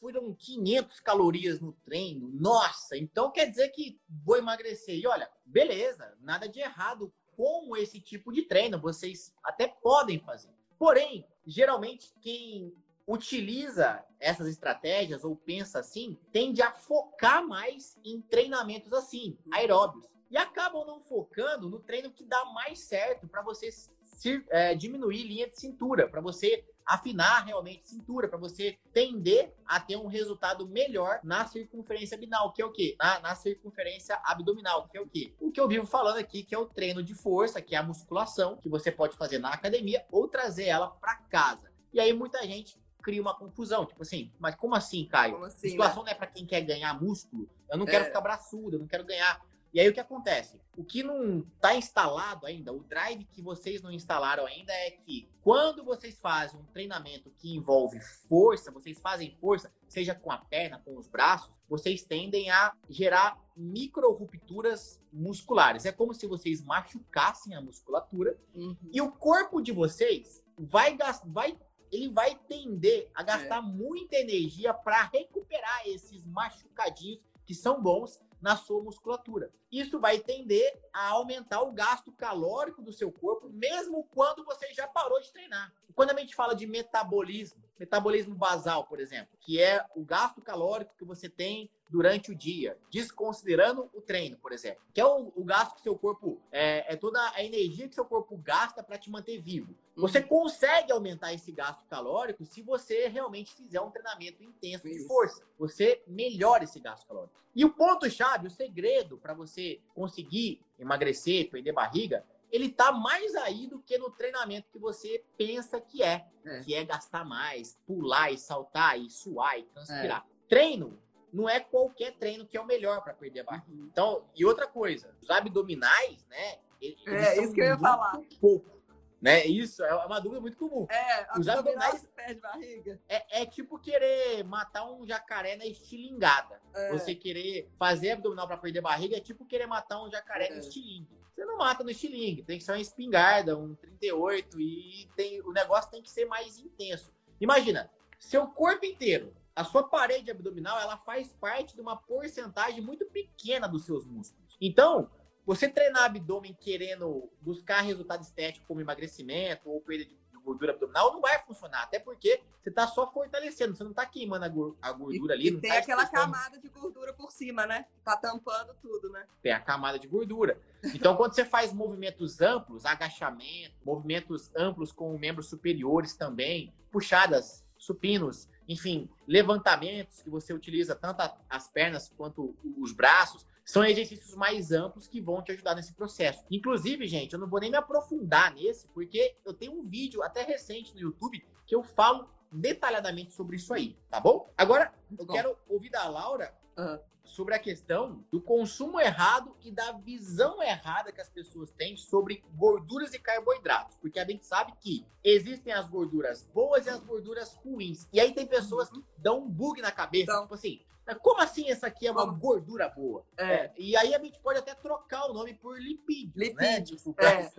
foram 0.00 0.34
500 0.34 0.98
calorias 0.98 1.60
no 1.60 1.72
treino, 1.72 2.28
nossa, 2.32 2.96
então 2.96 3.30
quer 3.30 3.48
dizer 3.48 3.68
que 3.68 4.00
vou 4.24 4.36
emagrecer. 4.36 4.96
E 4.96 5.06
olha, 5.06 5.30
beleza, 5.44 6.16
nada 6.20 6.48
de 6.48 6.58
errado 6.58 7.12
com 7.36 7.76
esse 7.76 8.00
tipo 8.00 8.32
de 8.32 8.42
treino. 8.42 8.80
Vocês 8.80 9.34
até 9.42 9.68
podem 9.68 10.18
fazer. 10.18 10.50
Porém, 10.78 11.26
geralmente 11.46 12.12
quem 12.20 12.74
utiliza 13.06 14.04
essas 14.18 14.46
estratégias 14.46 15.24
ou 15.24 15.36
pensa 15.36 15.80
assim, 15.80 16.18
tende 16.30 16.62
a 16.62 16.72
focar 16.72 17.46
mais 17.46 17.98
em 18.04 18.20
treinamentos 18.20 18.92
assim, 18.92 19.36
aeróbios. 19.50 20.08
E 20.30 20.36
acabam 20.36 20.86
não 20.86 21.00
focando 21.00 21.68
no 21.68 21.80
treino 21.80 22.10
que 22.10 22.24
dá 22.24 22.44
mais 22.46 22.80
certo 22.80 23.28
para 23.28 23.42
você 23.42 23.70
se, 23.70 24.44
é, 24.48 24.74
diminuir 24.74 25.24
linha 25.24 25.48
de 25.48 25.58
cintura, 25.58 26.08
para 26.08 26.20
você 26.20 26.64
afinar 26.86 27.44
realmente 27.44 27.84
cintura, 27.84 28.28
para 28.28 28.38
você 28.38 28.78
tender 28.92 29.54
a 29.66 29.80
ter 29.80 29.96
um 29.96 30.06
resultado 30.06 30.66
melhor 30.66 31.20
na 31.22 31.46
circunferência 31.46 32.14
abdominal, 32.16 32.52
que 32.52 32.62
é 32.62 32.64
o 32.64 32.72
quê? 32.72 32.96
Na, 32.98 33.20
na, 33.20 33.34
circunferência 33.34 34.20
abdominal, 34.24 34.88
que 34.88 34.98
é 34.98 35.00
o 35.00 35.06
quê? 35.06 35.34
O 35.40 35.50
que 35.50 35.60
eu 35.60 35.68
vivo 35.68 35.86
falando 35.86 36.18
aqui, 36.18 36.42
que 36.42 36.54
é 36.54 36.58
o 36.58 36.66
treino 36.66 37.02
de 37.02 37.14
força, 37.14 37.60
que 37.60 37.74
é 37.74 37.78
a 37.78 37.82
musculação, 37.82 38.56
que 38.56 38.68
você 38.68 38.90
pode 38.90 39.16
fazer 39.16 39.38
na 39.38 39.50
academia 39.50 40.04
ou 40.10 40.28
trazer 40.28 40.66
ela 40.66 40.88
para 40.88 41.16
casa. 41.16 41.70
E 41.92 42.00
aí 42.00 42.12
muita 42.12 42.42
gente 42.46 42.80
cria 43.02 43.20
uma 43.20 43.34
confusão, 43.34 43.84
tipo 43.84 44.02
assim, 44.02 44.32
mas 44.38 44.54
como 44.54 44.74
assim, 44.74 45.06
Caio? 45.06 45.34
Como 45.34 45.44
assim, 45.46 45.68
musculação 45.68 46.04
né? 46.04 46.10
não 46.10 46.12
é 46.12 46.14
para 46.14 46.26
quem 46.28 46.46
quer 46.46 46.60
ganhar 46.60 47.00
músculo? 47.00 47.48
Eu 47.68 47.76
não 47.76 47.86
é. 47.86 47.90
quero 47.90 48.04
ficar 48.06 48.20
braçudo, 48.20 48.76
eu 48.76 48.80
não 48.80 48.86
quero 48.86 49.04
ganhar 49.04 49.40
e 49.72 49.80
aí 49.80 49.88
o 49.88 49.92
que 49.92 50.00
acontece? 50.00 50.60
O 50.76 50.84
que 50.84 51.02
não 51.02 51.40
está 51.54 51.74
instalado 51.74 52.46
ainda, 52.46 52.72
o 52.72 52.82
drive 52.82 53.24
que 53.24 53.40
vocês 53.40 53.80
não 53.80 53.90
instalaram 53.90 54.46
ainda 54.46 54.72
é 54.72 54.90
que 54.90 55.28
quando 55.42 55.84
vocês 55.84 56.18
fazem 56.20 56.60
um 56.60 56.64
treinamento 56.64 57.30
que 57.30 57.54
envolve 57.54 57.98
força, 58.00 58.70
vocês 58.70 59.00
fazem 59.00 59.36
força, 59.40 59.72
seja 59.88 60.14
com 60.14 60.30
a 60.30 60.38
perna, 60.38 60.80
com 60.84 60.98
os 60.98 61.06
braços, 61.06 61.50
vocês 61.68 62.04
tendem 62.04 62.50
a 62.50 62.74
gerar 62.88 63.38
micro 63.56 64.12
rupturas 64.12 65.00
musculares. 65.12 65.86
É 65.86 65.92
como 65.92 66.12
se 66.12 66.26
vocês 66.26 66.62
machucassem 66.62 67.54
a 67.54 67.60
musculatura 67.60 68.38
uhum. 68.54 68.76
e 68.92 69.00
o 69.00 69.10
corpo 69.10 69.60
de 69.60 69.72
vocês 69.72 70.42
vai 70.58 70.96
vai 71.26 71.58
ele 71.90 72.08
vai 72.08 72.34
tender 72.48 73.10
a 73.14 73.22
gastar 73.22 73.58
é. 73.58 73.60
muita 73.60 74.16
energia 74.16 74.72
para 74.72 75.10
recuperar 75.12 75.82
esses 75.86 76.24
machucadinhos 76.24 77.22
que 77.44 77.54
são 77.54 77.82
bons 77.82 78.18
na 78.42 78.56
sua 78.56 78.82
musculatura. 78.82 79.50
Isso 79.70 80.00
vai 80.00 80.18
tender 80.18 80.82
a 80.92 81.10
aumentar 81.10 81.62
o 81.62 81.72
gasto 81.72 82.10
calórico 82.10 82.82
do 82.82 82.92
seu 82.92 83.10
corpo, 83.12 83.48
mesmo 83.48 84.04
quando 84.12 84.44
você 84.44 84.74
já 84.74 84.86
parou 84.88 85.20
de 85.20 85.32
treinar. 85.32 85.72
Quando 85.94 86.10
a 86.10 86.18
gente 86.18 86.34
fala 86.34 86.54
de 86.54 86.66
metabolismo, 86.66 87.62
metabolismo 87.82 88.34
basal, 88.36 88.84
por 88.84 89.00
exemplo, 89.00 89.36
que 89.40 89.60
é 89.60 89.84
o 89.96 90.04
gasto 90.04 90.40
calórico 90.40 90.94
que 90.96 91.04
você 91.04 91.28
tem 91.28 91.68
durante 91.90 92.30
o 92.30 92.34
dia, 92.34 92.78
desconsiderando 92.90 93.90
o 93.92 94.00
treino, 94.00 94.38
por 94.38 94.52
exemplo, 94.52 94.80
que 94.94 95.00
é 95.00 95.04
o, 95.04 95.32
o 95.34 95.44
gasto 95.44 95.74
que 95.74 95.82
seu 95.82 95.98
corpo 95.98 96.40
é, 96.52 96.92
é, 96.92 96.96
toda 96.96 97.20
a 97.34 97.44
energia 97.44 97.88
que 97.88 97.94
seu 97.94 98.04
corpo 98.04 98.36
gasta 98.36 98.84
para 98.84 98.96
te 98.96 99.10
manter 99.10 99.40
vivo. 99.40 99.74
Você 99.96 100.20
uhum. 100.20 100.28
consegue 100.28 100.92
aumentar 100.92 101.34
esse 101.34 101.50
gasto 101.50 101.84
calórico 101.86 102.44
se 102.44 102.62
você 102.62 103.08
realmente 103.08 103.52
fizer 103.52 103.80
um 103.80 103.90
treinamento 103.90 104.44
intenso 104.44 104.88
de 104.88 105.04
força. 105.06 105.42
Você 105.58 106.02
melhora 106.06 106.62
esse 106.62 106.78
gasto 106.78 107.06
calórico. 107.06 107.34
E 107.54 107.64
o 107.64 107.70
ponto 107.70 108.08
chave, 108.08 108.46
o 108.46 108.50
segredo 108.50 109.18
para 109.18 109.34
você 109.34 109.80
conseguir 109.92 110.62
emagrecer, 110.78 111.50
perder 111.50 111.72
barriga, 111.72 112.24
ele 112.52 112.68
tá 112.68 112.92
mais 112.92 113.34
aí 113.34 113.66
do 113.66 113.80
que 113.80 113.96
no 113.96 114.10
treinamento 114.10 114.68
que 114.70 114.78
você 114.78 115.24
pensa 115.38 115.80
que 115.80 116.02
é, 116.02 116.26
é. 116.44 116.60
que 116.60 116.74
é 116.74 116.84
gastar 116.84 117.24
mais, 117.24 117.78
pular 117.86 118.30
e 118.30 118.36
saltar 118.36 119.00
e 119.00 119.08
suar 119.08 119.58
e 119.58 119.62
transpirar. 119.64 120.26
É. 120.28 120.48
Treino 120.48 121.02
não 121.32 121.48
é 121.48 121.58
qualquer 121.58 122.12
treino 122.18 122.46
que 122.46 122.58
é 122.58 122.60
o 122.60 122.66
melhor 122.66 123.02
para 123.02 123.14
perder 123.14 123.40
a 123.40 123.44
barriga. 123.44 123.72
Uhum. 123.72 123.88
Então, 123.90 124.28
e 124.36 124.44
outra 124.44 124.66
coisa, 124.66 125.16
os 125.22 125.30
abdominais, 125.30 126.26
né? 126.28 126.58
Eles 126.78 127.00
é, 127.06 127.42
isso 127.42 127.54
que 127.54 127.60
eu 127.62 127.64
ia 127.64 127.78
falar. 127.78 128.20
Pouco. 128.38 128.70
Né? 129.18 129.46
Isso 129.46 129.84
é 129.84 129.94
uma 130.04 130.20
dúvida 130.20 130.40
muito 130.40 130.58
comum. 130.58 130.84
É, 130.90 131.38
os 131.38 131.48
abdominais 131.48 132.06
perde 132.14 132.40
barriga. 132.40 133.00
É, 133.08 133.42
é, 133.42 133.46
tipo 133.46 133.78
querer 133.78 134.42
matar 134.42 134.84
um 134.90 135.06
jacaré 135.06 135.56
na 135.56 135.64
estilingada. 135.64 136.60
É. 136.74 136.90
Você 136.90 137.14
querer 137.14 137.70
fazer 137.78 138.10
abdominal 138.10 138.48
para 138.48 138.56
perder 138.56 138.80
barriga 138.80 139.16
é 139.16 139.20
tipo 139.20 139.46
querer 139.46 139.66
matar 139.66 140.02
um 140.02 140.10
jacaré 140.10 140.48
é. 140.48 140.54
no 140.54 140.58
estilingue. 140.58 141.21
Você 141.34 141.44
não 141.44 141.58
mata 141.58 141.82
no 141.82 141.90
estilingue, 141.90 142.42
tem 142.42 142.58
que 142.58 142.64
ser 142.64 142.72
uma 142.72 142.80
espingarda, 142.80 143.56
um 143.56 143.74
38 143.74 144.60
e 144.60 145.08
tem, 145.16 145.40
o 145.42 145.52
negócio 145.52 145.90
tem 145.90 146.02
que 146.02 146.10
ser 146.10 146.26
mais 146.26 146.58
intenso. 146.58 147.12
Imagina, 147.40 147.90
seu 148.18 148.46
corpo 148.46 148.84
inteiro 148.84 149.34
a 149.54 149.64
sua 149.64 149.82
parede 149.82 150.30
abdominal 150.30 150.80
ela 150.80 150.96
faz 150.96 151.32
parte 151.34 151.74
de 151.74 151.80
uma 151.80 151.96
porcentagem 151.96 152.80
muito 152.80 153.04
pequena 153.06 153.68
dos 153.68 153.84
seus 153.84 154.06
músculos. 154.06 154.56
Então, 154.60 155.10
você 155.44 155.68
treinar 155.68 156.04
abdômen 156.04 156.56
querendo 156.58 157.30
buscar 157.40 157.80
resultado 157.82 158.22
estético 158.22 158.66
como 158.66 158.80
emagrecimento 158.80 159.68
ou 159.68 159.80
perda 159.80 160.06
de 160.06 160.16
gordura 160.44 160.72
abdominal 160.72 161.12
não 161.12 161.20
vai 161.20 161.38
funcionar, 161.40 161.82
até 161.82 161.98
porque 161.98 162.40
você 162.62 162.68
está 162.68 162.86
só 162.86 163.10
fortalecendo, 163.10 163.74
você 163.74 163.84
não 163.84 163.90
está 163.90 164.04
queimando 164.06 164.44
a 164.80 164.92
gordura 164.92 165.34
e, 165.34 165.38
ali. 165.38 165.48
E 165.48 165.60
tem 165.60 165.70
tá 165.70 165.78
aquela 165.78 166.06
camada 166.06 166.58
de 166.58 166.68
gordura 166.68 167.12
por 167.12 167.30
cima, 167.32 167.66
né? 167.66 167.86
Tá 168.04 168.16
tampando 168.16 168.74
tudo, 168.80 169.10
né? 169.10 169.26
Tem 169.42 169.52
a 169.52 169.60
camada 169.60 169.98
de 169.98 170.06
gordura. 170.06 170.60
Então, 170.94 171.16
quando 171.16 171.34
você 171.34 171.44
faz 171.44 171.72
movimentos 171.72 172.40
amplos, 172.40 172.84
agachamento, 172.84 173.74
movimentos 173.84 174.50
amplos 174.56 174.92
com 174.92 175.16
membros 175.16 175.48
superiores 175.48 176.14
também, 176.14 176.72
puxadas, 176.90 177.64
supinos, 177.78 178.48
enfim, 178.68 179.08
levantamentos 179.26 180.22
que 180.22 180.30
você 180.30 180.52
utiliza 180.52 180.94
tanto 180.94 181.22
as 181.48 181.68
pernas 181.68 182.12
quanto 182.16 182.56
os 182.78 182.92
braços, 182.92 183.46
são 183.64 183.84
exercícios 183.84 184.34
mais 184.34 184.72
amplos 184.72 185.06
que 185.06 185.20
vão 185.20 185.42
te 185.42 185.52
ajudar 185.52 185.74
nesse 185.74 185.92
processo. 185.94 186.44
Inclusive, 186.50 187.06
gente, 187.06 187.32
eu 187.32 187.38
não 187.38 187.48
vou 187.48 187.60
nem 187.60 187.70
me 187.70 187.76
aprofundar 187.76 188.54
nesse, 188.54 188.88
porque 188.88 189.36
eu 189.44 189.54
tenho 189.54 189.72
um 189.72 189.82
vídeo 189.82 190.22
até 190.22 190.42
recente 190.42 190.94
no 190.94 191.00
YouTube 191.00 191.44
que 191.66 191.74
eu 191.74 191.82
falo 191.82 192.28
detalhadamente 192.50 193.32
sobre 193.32 193.56
isso 193.56 193.72
aí, 193.72 193.96
tá 194.10 194.20
bom? 194.20 194.52
Agora, 194.56 194.92
eu 195.18 195.24
bom. 195.24 195.32
quero 195.32 195.56
ouvir 195.68 195.90
da 195.90 196.06
Laura 196.08 196.54
uhum 196.76 196.98
sobre 197.24 197.54
a 197.54 197.58
questão 197.58 198.24
do 198.30 198.40
consumo 198.40 199.00
errado 199.00 199.56
e 199.62 199.70
da 199.70 199.92
visão 199.92 200.62
errada 200.62 201.12
que 201.12 201.20
as 201.20 201.30
pessoas 201.30 201.72
têm 201.72 201.96
sobre 201.96 202.44
gorduras 202.54 203.14
e 203.14 203.18
carboidratos. 203.18 203.96
Porque 203.96 204.18
a 204.18 204.26
gente 204.26 204.44
sabe 204.44 204.72
que 204.80 205.06
existem 205.22 205.72
as 205.72 205.88
gorduras 205.88 206.48
boas 206.52 206.86
e 206.86 206.90
as 206.90 207.02
gorduras 207.02 207.54
ruins. 207.54 208.08
E 208.12 208.20
aí 208.20 208.32
tem 208.32 208.46
pessoas 208.46 208.90
que 208.90 209.02
dão 209.18 209.40
um 209.40 209.48
bug 209.48 209.80
na 209.80 209.92
cabeça, 209.92 210.24
então, 210.24 210.42
tipo 210.42 210.54
assim, 210.54 210.80
como 211.14 211.40
assim 211.40 211.70
essa 211.70 211.86
aqui 211.86 212.06
é 212.06 212.12
uma 212.12 212.26
como? 212.26 212.38
gordura 212.38 212.88
boa? 212.88 213.24
É. 213.36 213.44
É, 213.44 213.72
e 213.76 213.96
aí 213.96 214.14
a 214.14 214.18
gente 214.18 214.38
pode 214.40 214.58
até 214.58 214.74
trocar 214.74 215.26
o 215.30 215.32
nome 215.32 215.54
por 215.54 215.80
lipídios, 215.80 216.34
né? 216.34 216.78
lipídios 216.78 217.04
né? 217.06 217.12
Tipo, 217.12 217.24
é. 217.24 217.52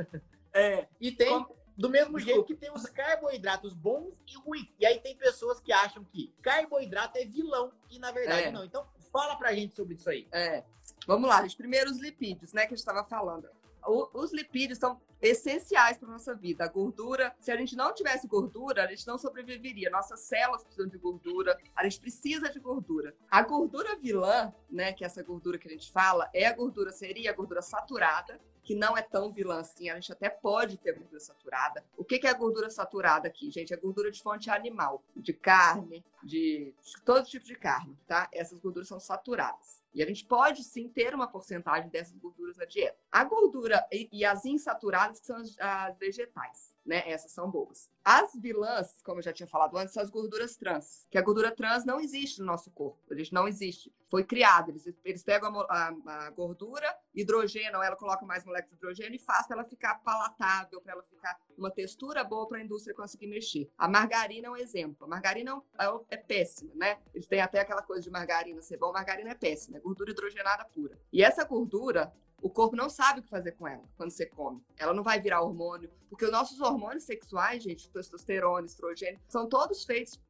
é. 0.54 0.88
E 1.00 1.12
tem... 1.12 1.30
Como? 1.30 1.64
Do 1.76 1.90
mesmo 1.90 2.20
jeito 2.20 2.44
que 2.44 2.54
tem 2.54 2.72
os 2.72 2.86
carboidratos 2.86 3.74
bons 3.74 4.22
e 4.28 4.38
ruins. 4.38 4.68
E 4.80 4.86
aí 4.86 5.00
tem 5.00 5.18
pessoas 5.18 5.60
que 5.60 5.74
acham 5.74 6.04
que 6.04 6.32
carboidrato 6.40 7.18
é 7.18 7.26
vilão 7.26 7.72
e 7.90 7.98
na 7.98 8.12
verdade 8.12 8.50
é. 8.50 8.52
não. 8.52 8.64
Então, 8.64 8.86
Fala 9.14 9.36
pra 9.36 9.54
gente 9.54 9.76
sobre 9.76 9.94
isso 9.94 10.10
aí. 10.10 10.28
É. 10.32 10.64
Vamos 11.06 11.30
lá, 11.30 11.44
os 11.44 12.00
lipídios, 12.00 12.52
né, 12.52 12.62
que 12.62 12.74
a 12.74 12.76
gente 12.76 12.80
estava 12.80 13.06
falando. 13.06 13.48
Os 13.86 14.32
lipídios 14.34 14.80
são 14.80 15.00
essenciais 15.22 15.98
para 15.98 16.10
nossa 16.10 16.36
vida. 16.36 16.66
A 16.66 16.68
gordura, 16.68 17.34
se 17.40 17.52
a 17.52 17.56
gente 17.56 17.76
não 17.76 17.94
tivesse 17.94 18.28
gordura, 18.28 18.84
a 18.84 18.88
gente 18.88 19.08
não 19.08 19.18
sobreviveria. 19.18 19.90
Nossas 19.90 20.20
células 20.22 20.64
precisam 20.64 20.88
de 20.88 20.98
gordura, 20.98 21.58
a 21.76 21.84
gente 21.84 22.00
precisa 22.00 22.50
de 22.50 22.60
gordura. 22.60 23.16
A 23.32 23.42
gordura 23.42 23.96
vilã, 23.96 24.54
né, 24.70 24.92
que 24.92 25.04
é 25.04 25.08
essa 25.08 25.24
gordura 25.24 25.58
que 25.58 25.68
a 25.68 25.72
gente 25.72 25.92
fala, 25.92 26.30
é 26.34 26.46
a 26.46 26.54
gordura 26.54 26.92
seria 26.92 27.32
a 27.32 27.34
gordura 27.34 27.62
saturada, 27.62 28.40
que 28.64 28.76
não 28.76 28.98
é 28.98 29.02
tão 29.02 29.32
vilã 29.32 29.60
assim, 29.60 29.90
a 29.90 29.96
gente 29.96 30.12
até 30.12 30.30
pode 30.30 30.78
ter 30.78 30.94
gordura 30.94 31.20
saturada. 31.20 31.84
O 31.98 32.04
que 32.04 32.26
é 32.26 32.30
a 32.30 32.34
gordura 32.34 32.70
saturada 32.70 33.28
aqui, 33.28 33.52
gente? 33.52 33.74
É 33.74 33.78
gordura 33.78 34.10
de 34.10 34.22
fonte 34.22 34.50
animal, 34.50 35.04
de 35.16 35.34
carne, 35.34 36.04
de 36.24 36.74
todo 37.04 37.26
tipo 37.26 37.46
de 37.46 37.56
carne, 37.56 37.98
tá? 38.08 38.30
Essas 38.32 38.60
gorduras 38.60 38.88
são 38.88 39.00
saturadas. 39.00 39.84
E 39.94 40.02
a 40.02 40.06
gente 40.06 40.26
pode 40.26 40.64
sim 40.64 40.88
ter 40.88 41.14
uma 41.14 41.28
porcentagem 41.28 41.90
dessas 41.90 42.18
gorduras 42.18 42.58
na 42.58 42.66
dieta. 42.66 42.98
A 43.12 43.24
gordura 43.24 43.86
e, 43.92 44.26
as 44.26 44.46
insaturadas, 44.46 45.20
que 45.20 45.26
são 45.26 45.38
as, 45.60 45.98
vegetais, 45.98 46.73
né? 46.86 47.10
Essas 47.10 47.32
são 47.32 47.50
boas. 47.50 47.90
As 48.04 48.34
vilãs, 48.36 49.02
como 49.04 49.20
eu 49.20 49.24
já 49.24 49.32
tinha 49.32 49.48
falado 49.48 49.78
antes, 49.78 49.94
são 49.94 50.04
as 50.04 50.10
gorduras 50.10 50.56
trans. 50.58 51.08
Que 51.10 51.18
a 51.18 51.22
gordura 51.22 51.56
trans 51.56 51.86
não 51.86 52.00
existe 52.00 52.40
no 52.40 52.46
nosso 52.46 52.70
corpo. 52.72 53.00
Gente 53.12 53.34
não 53.34 53.48
existe. 53.48 53.94
Foi 54.10 54.24
criada. 54.24 54.72
Eles, 54.72 54.88
eles 55.06 55.24
pegam 55.24 55.62
a, 55.62 55.66
a, 55.70 56.26
a 56.26 56.30
gordura, 56.32 56.94
hidrogenam 57.14 57.82
ela, 57.82 57.96
colocam 57.96 58.28
mais 58.28 58.44
moléculas 58.44 58.72
de 58.72 58.76
hidrogênio 58.78 59.16
e 59.16 59.20
fazem 59.20 59.48
para 59.48 59.60
ela 59.60 59.70
ficar 59.70 59.96
palatável, 60.04 60.82
para 60.82 60.94
ela 60.94 61.04
ficar 61.04 61.40
uma 61.58 61.72
textura 61.72 62.24
boa 62.24 62.48
para 62.48 62.58
a 62.58 62.62
indústria 62.62 62.96
conseguir 62.96 63.28
mexer. 63.28 63.72
A 63.78 63.88
margarina 63.88 64.48
é 64.48 64.52
um 64.52 64.58
exemplo. 64.58 65.06
A 65.06 65.08
margarina 65.08 65.62
é, 65.80 66.16
é 66.16 66.18
péssima, 66.18 66.74
né? 66.76 67.00
Eles 67.14 67.28
têm 67.28 67.40
até 67.40 67.60
aquela 67.60 67.82
coisa 67.82 68.02
de 68.02 68.10
margarina 68.10 68.62
ser 68.62 68.78
bom. 68.78 68.92
Margarina 68.92 69.30
é 69.30 69.36
péssima 69.36 69.80
gordura 69.80 70.12
hidrogenada 70.12 70.66
pura. 70.66 70.98
E 71.12 71.24
essa 71.24 71.44
gordura, 71.44 72.14
o 72.44 72.50
corpo 72.50 72.76
não 72.76 72.90
sabe 72.90 73.22
o 73.22 73.24
que 73.24 73.30
fazer 73.30 73.54
com 73.54 73.66
ela 73.66 73.84
quando 73.96 74.12
você 74.12 74.26
come. 74.26 74.62
Ela 74.78 74.94
não 74.94 75.02
vai 75.02 75.18
virar 75.18 75.42
hormônio, 75.42 75.90
porque 76.10 76.26
os 76.26 76.32
nossos 76.32 76.60
hormônios 76.60 77.06
sexuais, 77.06 77.64
gente, 77.64 77.90
testosterona, 77.90 78.68
estrogênio, 78.68 79.18
são 79.30 79.48
todos 79.48 79.86
feitos 79.86 80.22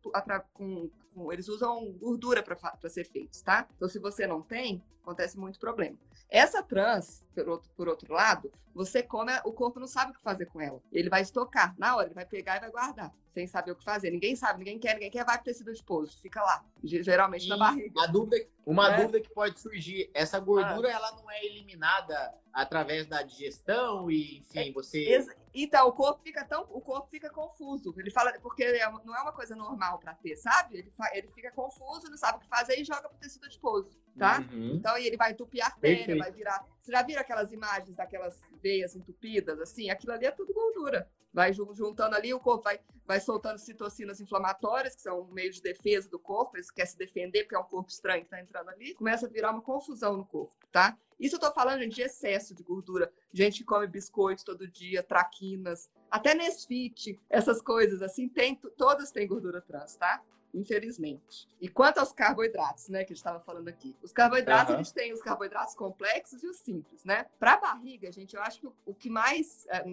com, 0.54 0.92
com 1.16 1.34
eles 1.34 1.48
usam 1.50 1.92
gordura 1.94 2.44
para 2.44 2.90
ser 2.90 3.04
feitos, 3.06 3.42
tá? 3.42 3.68
Então, 3.76 3.90
se 3.90 3.98
você 3.98 4.28
não 4.28 4.44
tem, 4.44 4.84
acontece 5.02 5.40
muito 5.40 5.60
problema. 5.60 5.98
Essa 6.30 6.62
trans, 6.62 7.26
por 7.34 7.50
outro, 7.50 7.70
por 7.76 7.88
outro 7.88 8.14
lado, 8.14 8.52
você 8.76 9.02
come, 9.02 9.32
o 9.44 9.52
corpo 9.52 9.80
não 9.80 9.88
sabe 9.88 10.12
o 10.12 10.14
que 10.14 10.22
fazer 10.22 10.46
com 10.46 10.62
ela. 10.62 10.80
Ele 10.92 11.10
vai 11.10 11.24
estocar 11.24 11.74
na 11.80 11.96
hora, 11.96 12.08
ele 12.08 12.16
vai 12.16 12.28
pegar 12.28 12.58
e 12.58 12.60
vai 12.60 12.70
guardar, 12.70 13.12
sem 13.34 13.48
saber 13.48 13.72
o 13.72 13.76
que 13.76 13.84
fazer. 13.84 14.12
Ninguém 14.12 14.36
sabe, 14.36 14.60
ninguém 14.60 14.80
quer, 14.80 14.94
ninguém 14.94 15.12
quer, 15.12 15.26
vai 15.26 15.36
pro 15.38 15.46
tecido 15.46 15.72
adiposo, 15.72 16.20
fica 16.22 16.42
lá, 16.42 16.64
geralmente 16.84 17.46
e 17.46 17.50
na 17.50 17.58
barriga. 17.58 17.92
Uma 17.92 18.08
dúvida, 18.08 18.48
uma 18.66 18.94
é. 18.94 18.98
dúvida 18.98 19.20
que 19.20 19.34
pode 19.34 19.60
surgir, 19.60 20.10
essa 20.14 20.40
gordura 20.40 20.88
ah. 20.90 20.92
ela 20.92 21.12
não 21.14 21.30
é 21.30 21.44
eliminada 21.44 22.34
através 22.54 23.08
da 23.08 23.24
digestão 23.24 24.10
e, 24.12 24.40
enfim, 24.40 24.72
você. 24.72 25.26
Então, 25.54 25.88
o 25.88 25.92
corpo 25.92 26.22
fica 26.22 26.46
tão. 26.46 26.62
O 26.70 26.80
corpo 26.80 27.10
fica 27.10 27.30
confuso. 27.30 27.94
Ele 27.98 28.12
fala, 28.12 28.32
porque 28.40 28.64
é 28.64 28.90
não 29.04 29.16
é 29.16 29.22
uma 29.22 29.34
coisa 29.34 29.56
normal 29.56 29.98
para 30.00 30.14
ter, 30.14 30.36
sabe? 30.36 30.78
Ele, 30.78 30.94
ele 31.14 31.28
fica 31.30 31.52
confuso, 31.52 32.10
não 32.10 32.18
sabe 32.18 32.38
o 32.38 32.42
que 32.42 32.48
fazer 32.48 32.80
e 32.80 32.84
joga 32.84 33.10
pro 33.10 33.18
tecido 33.18 33.46
adiposo, 33.46 33.98
tá? 34.18 34.40
Uhum. 34.52 34.76
Então, 34.76 34.96
ele 34.98 35.18
vai 35.18 35.32
entupir 35.32 35.64
a 35.64 35.68
artéria, 35.68 35.98
Perfeito. 35.98 36.20
vai 36.20 36.32
virar. 36.32 36.64
Você 36.80 36.92
já 36.92 37.02
viram 37.02 37.22
aquelas 37.22 37.52
imagens 37.52 37.98
daquelas 37.98 38.40
veias 38.62 38.96
entupidas, 38.96 39.60
assim? 39.60 39.90
Aquilo 39.90 40.14
ali 40.14 40.26
é 40.26 40.32
tudo 40.32 40.54
gordura 40.54 41.10
vai 41.34 41.52
juntando 41.52 42.16
ali, 42.16 42.32
o 42.34 42.40
corpo 42.40 42.64
vai, 42.64 42.80
vai 43.08 43.20
soltando 43.24 43.58
citocinas 43.58 44.22
inflamatórias, 44.22 44.96
que 44.96 45.02
são 45.02 45.22
um 45.22 45.32
meio 45.32 45.52
de 45.52 45.62
defesa 45.62 46.10
do 46.10 46.20
corpo, 46.20 46.58
ele 46.58 46.66
quer 46.76 46.86
se 46.86 46.98
defender 46.98 47.44
porque 47.44 47.56
é 47.56 47.60
um 47.60 47.64
corpo 47.64 47.90
estranho 47.90 48.22
que 48.22 48.28
está 48.28 48.40
entrando 48.40 48.70
ali, 48.70 48.94
começa 48.94 49.26
a 49.26 49.30
virar 49.30 49.52
uma 49.52 49.62
confusão 49.62 50.16
no 50.16 50.26
corpo, 50.26 50.56
tá? 50.72 50.98
Isso 51.20 51.36
eu 51.36 51.40
tô 51.40 51.52
falando, 51.52 51.82
gente, 51.82 51.96
de 51.96 52.02
excesso 52.02 52.54
de 52.54 52.64
gordura. 52.64 53.12
Gente 53.32 53.60
que 53.60 53.64
come 53.64 53.88
biscoitos 53.88 54.44
todo 54.44 54.68
dia, 54.68 55.02
traquinas, 55.02 55.90
até 56.12 56.36
Nesfit, 56.36 57.20
essas 57.30 57.62
coisas 57.62 58.02
assim, 58.02 58.28
tem, 58.28 58.56
todas 58.78 59.12
têm 59.12 59.28
gordura 59.28 59.62
trans, 59.62 59.96
tá? 59.96 60.22
Infelizmente. 60.54 61.48
E 61.60 61.68
quanto 61.68 62.00
aos 62.00 62.12
carboidratos, 62.12 62.90
né, 62.90 63.00
que 63.00 63.14
a 63.14 63.16
gente 63.16 63.18
estava 63.18 63.40
falando 63.40 63.68
aqui. 63.68 63.96
Os 64.02 64.12
carboidratos, 64.12 64.70
uhum. 64.70 64.80
a 64.80 64.84
gente 64.84 64.94
tem 64.94 65.12
os 65.12 65.22
carboidratos 65.22 65.76
complexos 65.76 66.44
e 66.44 66.48
os 66.48 66.58
simples, 66.58 67.04
né? 67.04 67.26
Para 67.40 67.54
a 67.54 67.58
barriga, 67.58 68.12
gente, 68.12 68.36
eu 68.36 68.42
acho 68.42 68.60
que 68.60 68.68
o, 68.86 68.94
que 68.94 69.10
mais, 69.10 69.66
é, 69.70 69.84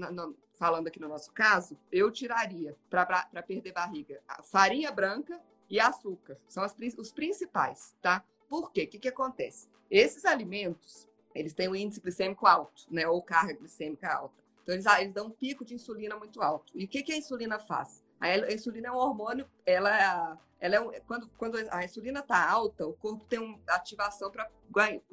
falando 0.54 0.88
aqui 0.88 1.00
no 1.00 1.08
nosso 1.08 1.32
caso, 1.32 1.78
eu 1.90 2.10
tiraria 2.10 2.76
para 2.88 3.42
perder 3.46 3.72
barriga 3.72 4.20
farinha 4.44 4.92
branca 4.92 5.40
e 5.68 5.80
açúcar. 5.80 6.36
São 6.48 6.62
as, 6.62 6.76
os 6.98 7.12
principais, 7.12 7.96
tá? 8.02 8.24
Por 8.48 8.72
quê? 8.72 8.84
O 8.84 8.88
que, 8.88 8.98
que 8.98 9.08
acontece? 9.08 9.68
Esses 9.90 10.24
alimentos, 10.24 11.08
eles 11.34 11.54
têm 11.54 11.68
um 11.68 11.74
índice 11.74 12.00
glicêmico 12.00 12.46
alto, 12.46 12.82
né? 12.90 13.06
Ou 13.06 13.22
carga 13.22 13.54
glicêmica 13.54 14.12
alta. 14.12 14.40
Então, 14.62 14.74
eles, 14.74 14.86
ah, 14.86 15.00
eles 15.00 15.14
dão 15.14 15.28
um 15.28 15.30
pico 15.30 15.64
de 15.64 15.74
insulina 15.74 16.16
muito 16.16 16.42
alto. 16.42 16.72
E 16.76 16.84
o 16.84 16.88
que, 16.88 17.02
que 17.02 17.12
a 17.12 17.16
insulina 17.16 17.58
faz? 17.58 18.04
A 18.20 18.52
insulina 18.52 18.88
é 18.88 18.92
um 18.92 18.96
hormônio, 18.96 19.48
ela, 19.64 20.38
ela 20.60 20.76
é 20.94 21.00
quando, 21.00 21.28
quando 21.38 21.56
a 21.70 21.82
insulina 21.82 22.20
está 22.20 22.50
alta, 22.50 22.86
o 22.86 22.92
corpo 22.92 23.24
tem 23.24 23.38
uma 23.38 23.58
ativação 23.68 24.30
para 24.30 24.48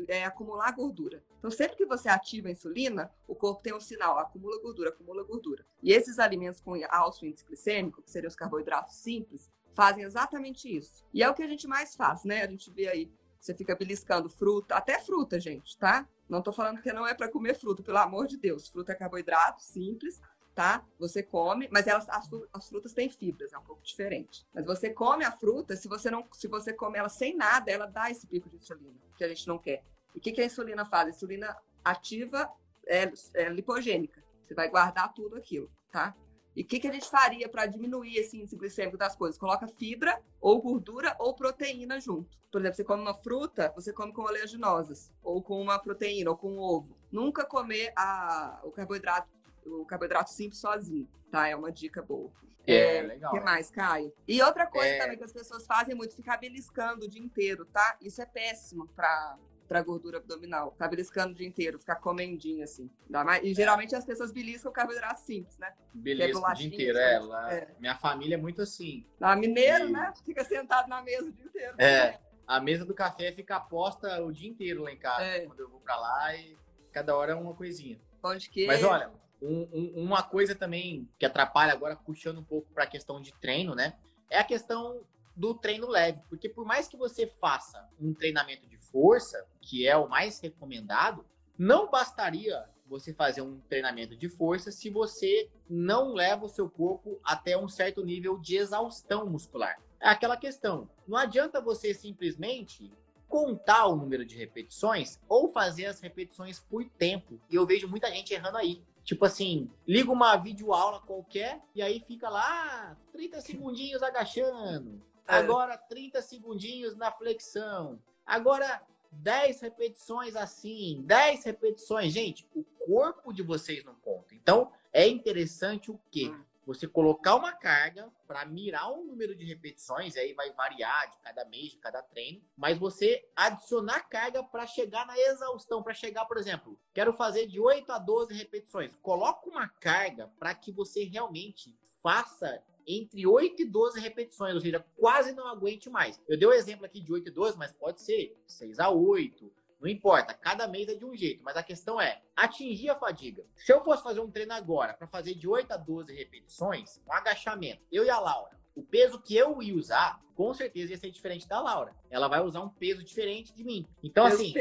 é, 0.10 0.26
acumular 0.26 0.70
gordura. 0.74 1.24
Então, 1.40 1.50
sempre 1.50 1.78
que 1.78 1.86
você 1.86 2.10
ativa 2.10 2.50
a 2.50 2.52
insulina, 2.52 3.10
o 3.26 3.34
corpo 3.34 3.64
tem 3.64 3.74
um 3.74 3.80
sinal, 3.80 4.20
acumula 4.20 4.62
gordura, 4.62 4.90
acumula 4.90 5.24
gordura. 5.24 5.66
E 5.82 5.94
esses 5.94 6.20
alimentos 6.20 6.60
com 6.60 6.74
alto 6.90 7.26
índice 7.26 7.46
glicêmico, 7.46 8.02
que 8.02 8.12
seriam 8.12 8.28
os 8.28 8.36
carboidratos 8.36 8.96
simples, 8.96 9.50
fazem 9.74 10.04
exatamente 10.04 10.68
isso. 10.76 11.06
E 11.14 11.24
é 11.24 11.30
o 11.30 11.34
que 11.34 11.44
a 11.44 11.48
gente 11.48 11.66
mais 11.66 11.96
faz, 11.96 12.26
né? 12.26 12.42
A 12.42 12.48
gente 12.48 12.70
vê 12.72 12.90
aí, 12.90 13.12
você 13.40 13.54
fica 13.54 13.76
beliscando 13.76 14.28
fruta, 14.28 14.76
até 14.76 15.00
fruta, 15.00 15.40
gente, 15.40 15.78
tá? 15.78 16.06
Não 16.28 16.40
estou 16.40 16.52
falando 16.52 16.82
que 16.82 16.92
não 16.92 17.08
é 17.08 17.14
para 17.14 17.30
comer 17.30 17.54
fruta, 17.54 17.82
pelo 17.82 18.00
amor 18.00 18.28
de 18.28 18.38
Deus. 18.38 18.68
Fruta 18.68 18.92
é 18.92 18.96
carboidrato 18.96 19.62
simples, 19.62 20.20
tá? 20.58 20.84
Você 20.98 21.22
come, 21.22 21.70
mas 21.72 21.86
elas, 21.86 22.10
as, 22.10 22.28
as, 22.52 22.68
frutas 22.68 22.92
têm 22.92 23.12
fibras, 23.12 23.54
é 23.54 23.58
um 23.60 23.64
pouco 23.64 23.84
diferente. 23.84 24.44
Mas 24.52 24.66
você 24.66 24.90
come 24.90 25.24
a 25.24 25.32
fruta, 25.32 25.76
se 25.76 25.88
você 25.88 26.10
não, 26.10 26.28
se 26.34 26.48
você 26.48 26.74
come 26.74 26.98
ela 26.98 27.10
sem 27.10 27.38
nada, 27.38 27.70
ela 27.70 27.86
dá 27.86 28.10
esse 28.10 28.26
pico 28.26 28.50
de 28.50 28.56
insulina, 28.56 28.96
que 29.16 29.24
a 29.24 29.28
gente 29.28 29.48
não 29.48 29.60
quer. 29.60 29.84
E 30.16 30.18
o 30.18 30.22
que, 30.22 30.32
que 30.32 30.42
a 30.42 30.46
insulina 30.46 30.84
faz? 30.84 31.06
A 31.06 31.10
insulina 31.12 31.56
ativa 31.86 32.52
é, 32.88 33.08
é 33.36 33.50
lipogênica. 33.50 34.24
Você 34.48 34.56
vai 34.56 34.68
guardar 34.68 35.14
tudo 35.14 35.36
aquilo, 35.36 35.70
tá? 35.92 36.16
E 36.56 36.64
o 36.64 36.66
que, 36.66 36.80
que 36.80 36.88
a 36.88 36.92
gente 36.92 37.08
faria 37.08 37.48
para 37.48 37.68
diminuir 37.68 38.18
esse 38.18 38.36
índice 38.36 38.56
glicêmico 38.56 38.98
das 38.98 39.16
coisas? 39.16 39.38
Coloca 39.38 39.68
fibra, 39.68 40.20
ou 40.42 40.60
gordura, 40.60 41.16
ou 41.20 41.36
proteína 41.36 42.00
junto. 42.00 42.36
Por 42.52 42.60
exemplo, 42.60 42.78
você 42.78 42.84
come 42.84 43.04
uma 43.04 43.14
fruta, 43.14 43.72
você 43.76 43.94
come 43.94 44.12
com 44.12 44.24
oleaginosas, 44.24 45.12
ou 45.22 45.40
com 45.44 45.62
uma 45.62 45.78
proteína, 45.78 46.32
ou 46.32 46.36
com 46.36 46.54
um 46.54 46.60
ovo. 46.60 46.98
Nunca 47.12 47.46
comer 47.46 47.94
a, 47.96 48.60
o 48.64 48.72
carboidrato 48.72 49.37
o 49.68 49.86
carboidrato 49.86 50.30
simples 50.32 50.60
sozinho, 50.60 51.08
tá? 51.32 51.48
É 51.48 51.56
uma 51.56 51.72
dica 51.72 52.02
boa. 52.02 52.32
É, 52.66 52.98
é 52.98 53.02
legal. 53.02 53.32
O 53.32 53.38
que 53.38 53.44
mais, 53.44 53.70
Caio? 53.72 54.14
E 54.28 54.42
outra 54.42 54.68
coisa 54.68 54.88
é... 54.88 54.98
também 55.00 55.18
que 55.18 55.24
as 55.24 55.32
pessoas 55.32 55.66
fazem 55.66 55.96
muito, 55.96 56.16
ficar 56.16 56.38
beliscando 56.38 57.06
o 57.06 57.10
dia 57.10 57.22
inteiro, 57.22 57.66
tá? 57.66 57.98
Isso 58.02 58.22
é 58.22 58.26
péssimo 58.26 58.88
para 58.90 59.38
para 59.68 59.82
gordura 59.82 60.18
abdominal. 60.18 60.72
Ficar 60.72 60.88
beliscando 60.88 61.34
o 61.34 61.36
dia 61.36 61.46
inteiro, 61.46 61.78
ficar 61.78 61.98
comendinho 61.98 62.64
assim. 62.64 62.90
Mais... 63.10 63.44
E 63.44 63.54
geralmente 63.54 63.96
as 63.96 64.06
pessoas 64.06 64.32
beliscam 64.32 64.72
carboidrato 64.72 65.20
simples, 65.22 65.58
né? 65.58 65.74
Belisco 65.94 66.46
é 66.46 66.52
o 66.52 66.54
dia 66.54 66.68
inteiro, 66.68 66.98
é, 66.98 67.14
ela... 67.16 67.54
é. 67.54 67.76
Minha 67.80 67.96
família 67.96 68.36
é 68.36 68.38
muito 68.38 68.62
assim. 68.62 69.06
A 69.20 69.36
mineiro, 69.36 69.90
e... 69.90 69.92
né? 69.92 70.14
Fica 70.26 70.44
sentado 70.46 70.88
na 70.88 71.02
mesa 71.02 71.28
o 71.28 71.32
dia 71.32 71.46
inteiro. 71.46 71.76
É. 71.78 72.20
A 72.48 72.62
mesa 72.62 72.86
do 72.86 72.94
café 72.94 73.34
fica 73.34 73.60
posta 73.60 74.24
o 74.24 74.32
dia 74.32 74.50
inteiro 74.50 74.84
lá 74.84 74.92
em 74.92 74.98
casa, 74.98 75.24
é. 75.24 75.46
quando 75.46 75.60
eu 75.60 75.70
vou 75.70 75.82
para 75.82 75.98
lá 75.98 76.34
e 76.34 76.58
cada 76.94 77.16
hora 77.16 77.34
é 77.34 77.36
uma 77.36 77.54
coisinha. 77.54 78.00
Pão 78.22 78.36
de 78.38 78.50
queijo. 78.50 78.72
Mas 78.72 78.84
olha, 78.84 79.12
um, 79.42 79.68
um, 79.72 80.04
uma 80.04 80.24
coisa 80.24 80.56
também 80.56 81.08
que 81.18 81.26
atrapalha 81.26 81.74
agora, 81.74 81.96
puxando 81.96 82.40
um 82.40 82.44
pouco 82.44 82.72
para 82.74 82.84
a 82.84 82.88
questão 82.88 83.22
de 83.22 83.34
treino, 83.34 83.76
né? 83.76 83.96
É 84.30 84.40
a 84.40 84.44
questão 84.44 85.02
do 85.36 85.54
treino 85.54 85.88
leve. 85.88 86.22
Porque 86.30 86.50
por 86.50 86.66
mais 86.66 86.88
que 86.88 86.98
você 86.98 87.28
faça 87.40 87.88
um 88.00 88.14
treinamento 88.14 88.68
de 88.68 88.78
força, 88.78 89.46
que 89.62 89.88
é 89.88 89.96
o 89.96 90.10
mais 90.10 90.40
recomendado, 90.40 91.26
não 91.58 91.90
bastaria 91.90 92.66
você 92.88 93.14
fazer 93.14 93.42
um 93.42 93.60
treinamento 93.62 94.16
de 94.16 94.30
força 94.30 94.72
se 94.72 94.90
você 94.90 95.50
não 95.70 96.14
leva 96.14 96.46
o 96.46 96.50
seu 96.50 96.70
corpo 96.70 97.20
até 97.24 97.58
um 97.58 97.68
certo 97.68 98.04
nível 98.04 98.38
de 98.38 98.56
exaustão 98.56 99.30
muscular. 99.30 99.80
É 100.00 100.10
aquela 100.10 100.38
questão. 100.38 100.90
Não 101.08 101.18
adianta 101.18 101.60
você 101.60 101.94
simplesmente 101.94 102.92
contar 103.28 103.88
o 103.88 103.96
número 103.96 104.26
de 104.26 104.38
repetições 104.38 105.20
ou 105.28 105.50
fazer 105.50 105.86
as 105.86 106.00
repetições 106.00 106.60
por 106.60 106.86
tempo. 106.92 107.40
E 107.50 107.56
eu 107.56 107.66
vejo 107.66 107.88
muita 107.88 108.10
gente 108.10 108.34
errando 108.34 108.58
aí. 108.58 108.82
Tipo 109.08 109.24
assim, 109.24 109.72
liga 109.88 110.12
uma 110.12 110.36
videoaula 110.36 111.00
qualquer 111.00 111.64
e 111.74 111.82
aí 111.82 112.04
fica 112.06 112.28
lá 112.28 112.98
30 113.14 113.40
segundinhos 113.40 114.04
agachando. 114.04 115.02
É. 115.26 115.36
Agora 115.36 115.78
30 115.78 116.22
segundinhos 116.22 116.94
na 116.98 117.10
flexão. 117.10 117.98
Agora 118.26 118.86
10 119.10 119.62
repetições 119.62 120.36
assim, 120.36 121.04
10 121.06 121.46
repetições. 121.46 122.12
Gente, 122.12 122.50
o 122.54 122.66
corpo 122.86 123.32
de 123.32 123.42
vocês 123.42 123.82
não 123.86 123.96
conta. 123.96 124.36
Então, 124.36 124.74
é 124.92 125.08
interessante 125.08 125.90
o 125.90 125.98
quê? 126.12 126.30
Você 126.68 126.86
colocar 126.86 127.38
uma 127.38 127.54
carga 127.54 128.12
para 128.28 128.46
mirar 128.46 128.92
um 128.92 129.06
número 129.06 129.34
de 129.34 129.46
repetições, 129.46 130.18
aí 130.18 130.34
vai 130.34 130.52
variar 130.52 131.10
de 131.10 131.18
cada 131.20 131.46
mês, 131.46 131.72
de 131.72 131.78
cada 131.78 132.04
treino, 132.04 132.44
mas 132.58 132.78
você 132.78 133.26
adicionar 133.34 134.02
carga 134.10 134.44
para 134.44 134.68
chegar 134.68 135.08
na 135.08 135.18
exaustão, 135.18 135.82
para 135.82 135.94
chegar, 135.94 136.26
por 136.26 136.36
exemplo, 136.36 136.78
quero 136.94 137.14
fazer 137.14 137.48
de 137.48 137.58
8 137.58 137.90
a 137.90 137.98
12 137.98 138.34
repetições. 138.34 138.94
Coloca 138.98 139.50
uma 139.50 139.70
carga 139.70 140.30
para 140.38 140.54
que 140.54 140.74
você 140.74 141.06
realmente 141.06 141.74
faça 142.04 142.62
entre 142.86 143.26
8 143.26 143.62
e 143.62 143.66
12 143.66 144.02
repetições, 144.02 144.54
ou 144.54 144.60
seja, 144.60 144.86
quase 144.98 145.32
não 145.32 145.48
aguente 145.48 145.90
mais. 145.90 146.20
Eu 146.28 146.38
dei 146.38 146.50
o 146.50 146.52
um 146.52 146.54
exemplo 146.54 146.86
aqui 146.86 147.00
de 147.00 147.14
8 147.14 147.30
e 147.30 147.32
12, 147.32 147.58
mas 147.58 147.72
pode 147.72 148.02
ser 148.02 148.38
6 148.46 148.80
a 148.80 148.90
8, 148.90 149.50
não 149.80 149.88
importa, 149.88 150.34
cada 150.34 150.68
mês 150.68 150.90
é 150.90 150.96
de 150.96 151.06
um 151.06 151.16
jeito, 151.16 151.44
mas 151.44 151.56
a 151.56 151.64
questão 151.64 152.02
é 152.02 152.22
atingir 152.36 152.90
a 152.90 152.96
fadiga. 152.96 153.44
Se 153.56 153.72
eu 153.72 153.84
fosse 153.84 154.04
fazer 154.04 154.20
um 154.20 154.30
treino 154.30 154.54
agora 154.54 154.94
para 154.94 155.08
fazer 155.08 155.36
de 155.36 155.48
8 155.48 155.72
a 155.72 155.78
12 155.78 156.14
repetições, 156.16 157.00
um 157.08 157.14
agachamento, 157.14 157.84
eu 157.92 158.04
e 158.04 158.10
a 158.10 158.20
Laura, 158.20 158.58
o 158.76 158.84
peso 158.84 159.20
que 159.20 159.36
eu 159.36 159.62
ia 159.62 159.76
usar, 159.76 160.20
com 160.36 160.54
certeza 160.54 160.92
ia 160.92 160.98
ser 160.98 161.12
diferente 161.12 161.48
da 161.48 161.60
Laura. 161.60 161.96
Ela 162.10 162.28
vai 162.28 162.42
usar 162.42 162.62
um 162.62 162.70
peso 162.70 163.04
diferente 163.04 163.54
de 163.54 163.64
mim. 163.64 163.88
Então, 164.04 164.26
assim. 164.26 164.54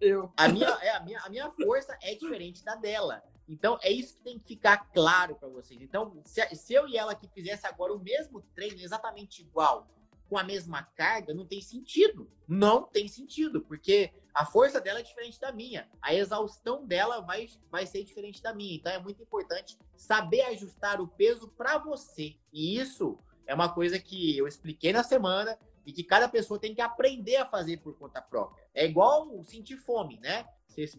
Eu. 0.00 0.32
A 0.36 0.48
minha, 0.48 0.68
é, 0.80 0.90
a, 0.90 1.00
minha, 1.00 1.20
a 1.20 1.28
minha 1.28 1.50
força 1.50 1.96
é 2.02 2.14
diferente 2.14 2.64
da 2.64 2.74
dela. 2.74 3.22
Então, 3.46 3.78
é 3.82 3.90
isso 3.90 4.16
que 4.16 4.22
tem 4.22 4.38
que 4.38 4.48
ficar 4.48 4.90
claro 4.92 5.36
para 5.36 5.48
vocês. 5.48 5.80
Então, 5.82 6.18
se, 6.24 6.42
se 6.54 6.72
eu 6.72 6.88
e 6.88 6.96
ela 6.96 7.14
que 7.14 7.28
fizesse 7.28 7.66
agora 7.66 7.92
o 7.92 7.98
mesmo 7.98 8.40
treino, 8.54 8.80
exatamente 8.80 9.42
igual, 9.42 9.86
com 10.34 10.38
a 10.38 10.42
mesma 10.42 10.82
carga, 10.96 11.32
não 11.32 11.46
tem 11.46 11.60
sentido. 11.60 12.28
Não 12.48 12.82
tem 12.82 13.06
sentido, 13.06 13.60
porque 13.60 14.12
a 14.34 14.44
força 14.44 14.80
dela 14.80 14.98
é 14.98 15.02
diferente 15.04 15.38
da 15.38 15.52
minha. 15.52 15.88
A 16.02 16.12
exaustão 16.12 16.84
dela 16.84 17.20
vai, 17.20 17.48
vai 17.70 17.86
ser 17.86 18.02
diferente 18.02 18.42
da 18.42 18.52
minha. 18.52 18.74
Então 18.74 18.90
é 18.90 18.98
muito 18.98 19.22
importante 19.22 19.78
saber 19.96 20.40
ajustar 20.40 21.00
o 21.00 21.06
peso 21.06 21.46
para 21.56 21.78
você. 21.78 22.34
E 22.52 22.76
isso 22.76 23.16
é 23.46 23.54
uma 23.54 23.72
coisa 23.72 23.96
que 23.96 24.36
eu 24.36 24.48
expliquei 24.48 24.92
na 24.92 25.04
semana 25.04 25.56
e 25.86 25.92
que 25.92 26.02
cada 26.02 26.28
pessoa 26.28 26.58
tem 26.58 26.74
que 26.74 26.80
aprender 26.80 27.36
a 27.36 27.46
fazer 27.46 27.76
por 27.76 27.96
conta 27.96 28.20
própria. 28.20 28.66
É 28.74 28.84
igual 28.84 29.40
sentir 29.44 29.76
fome, 29.76 30.18
né? 30.18 30.48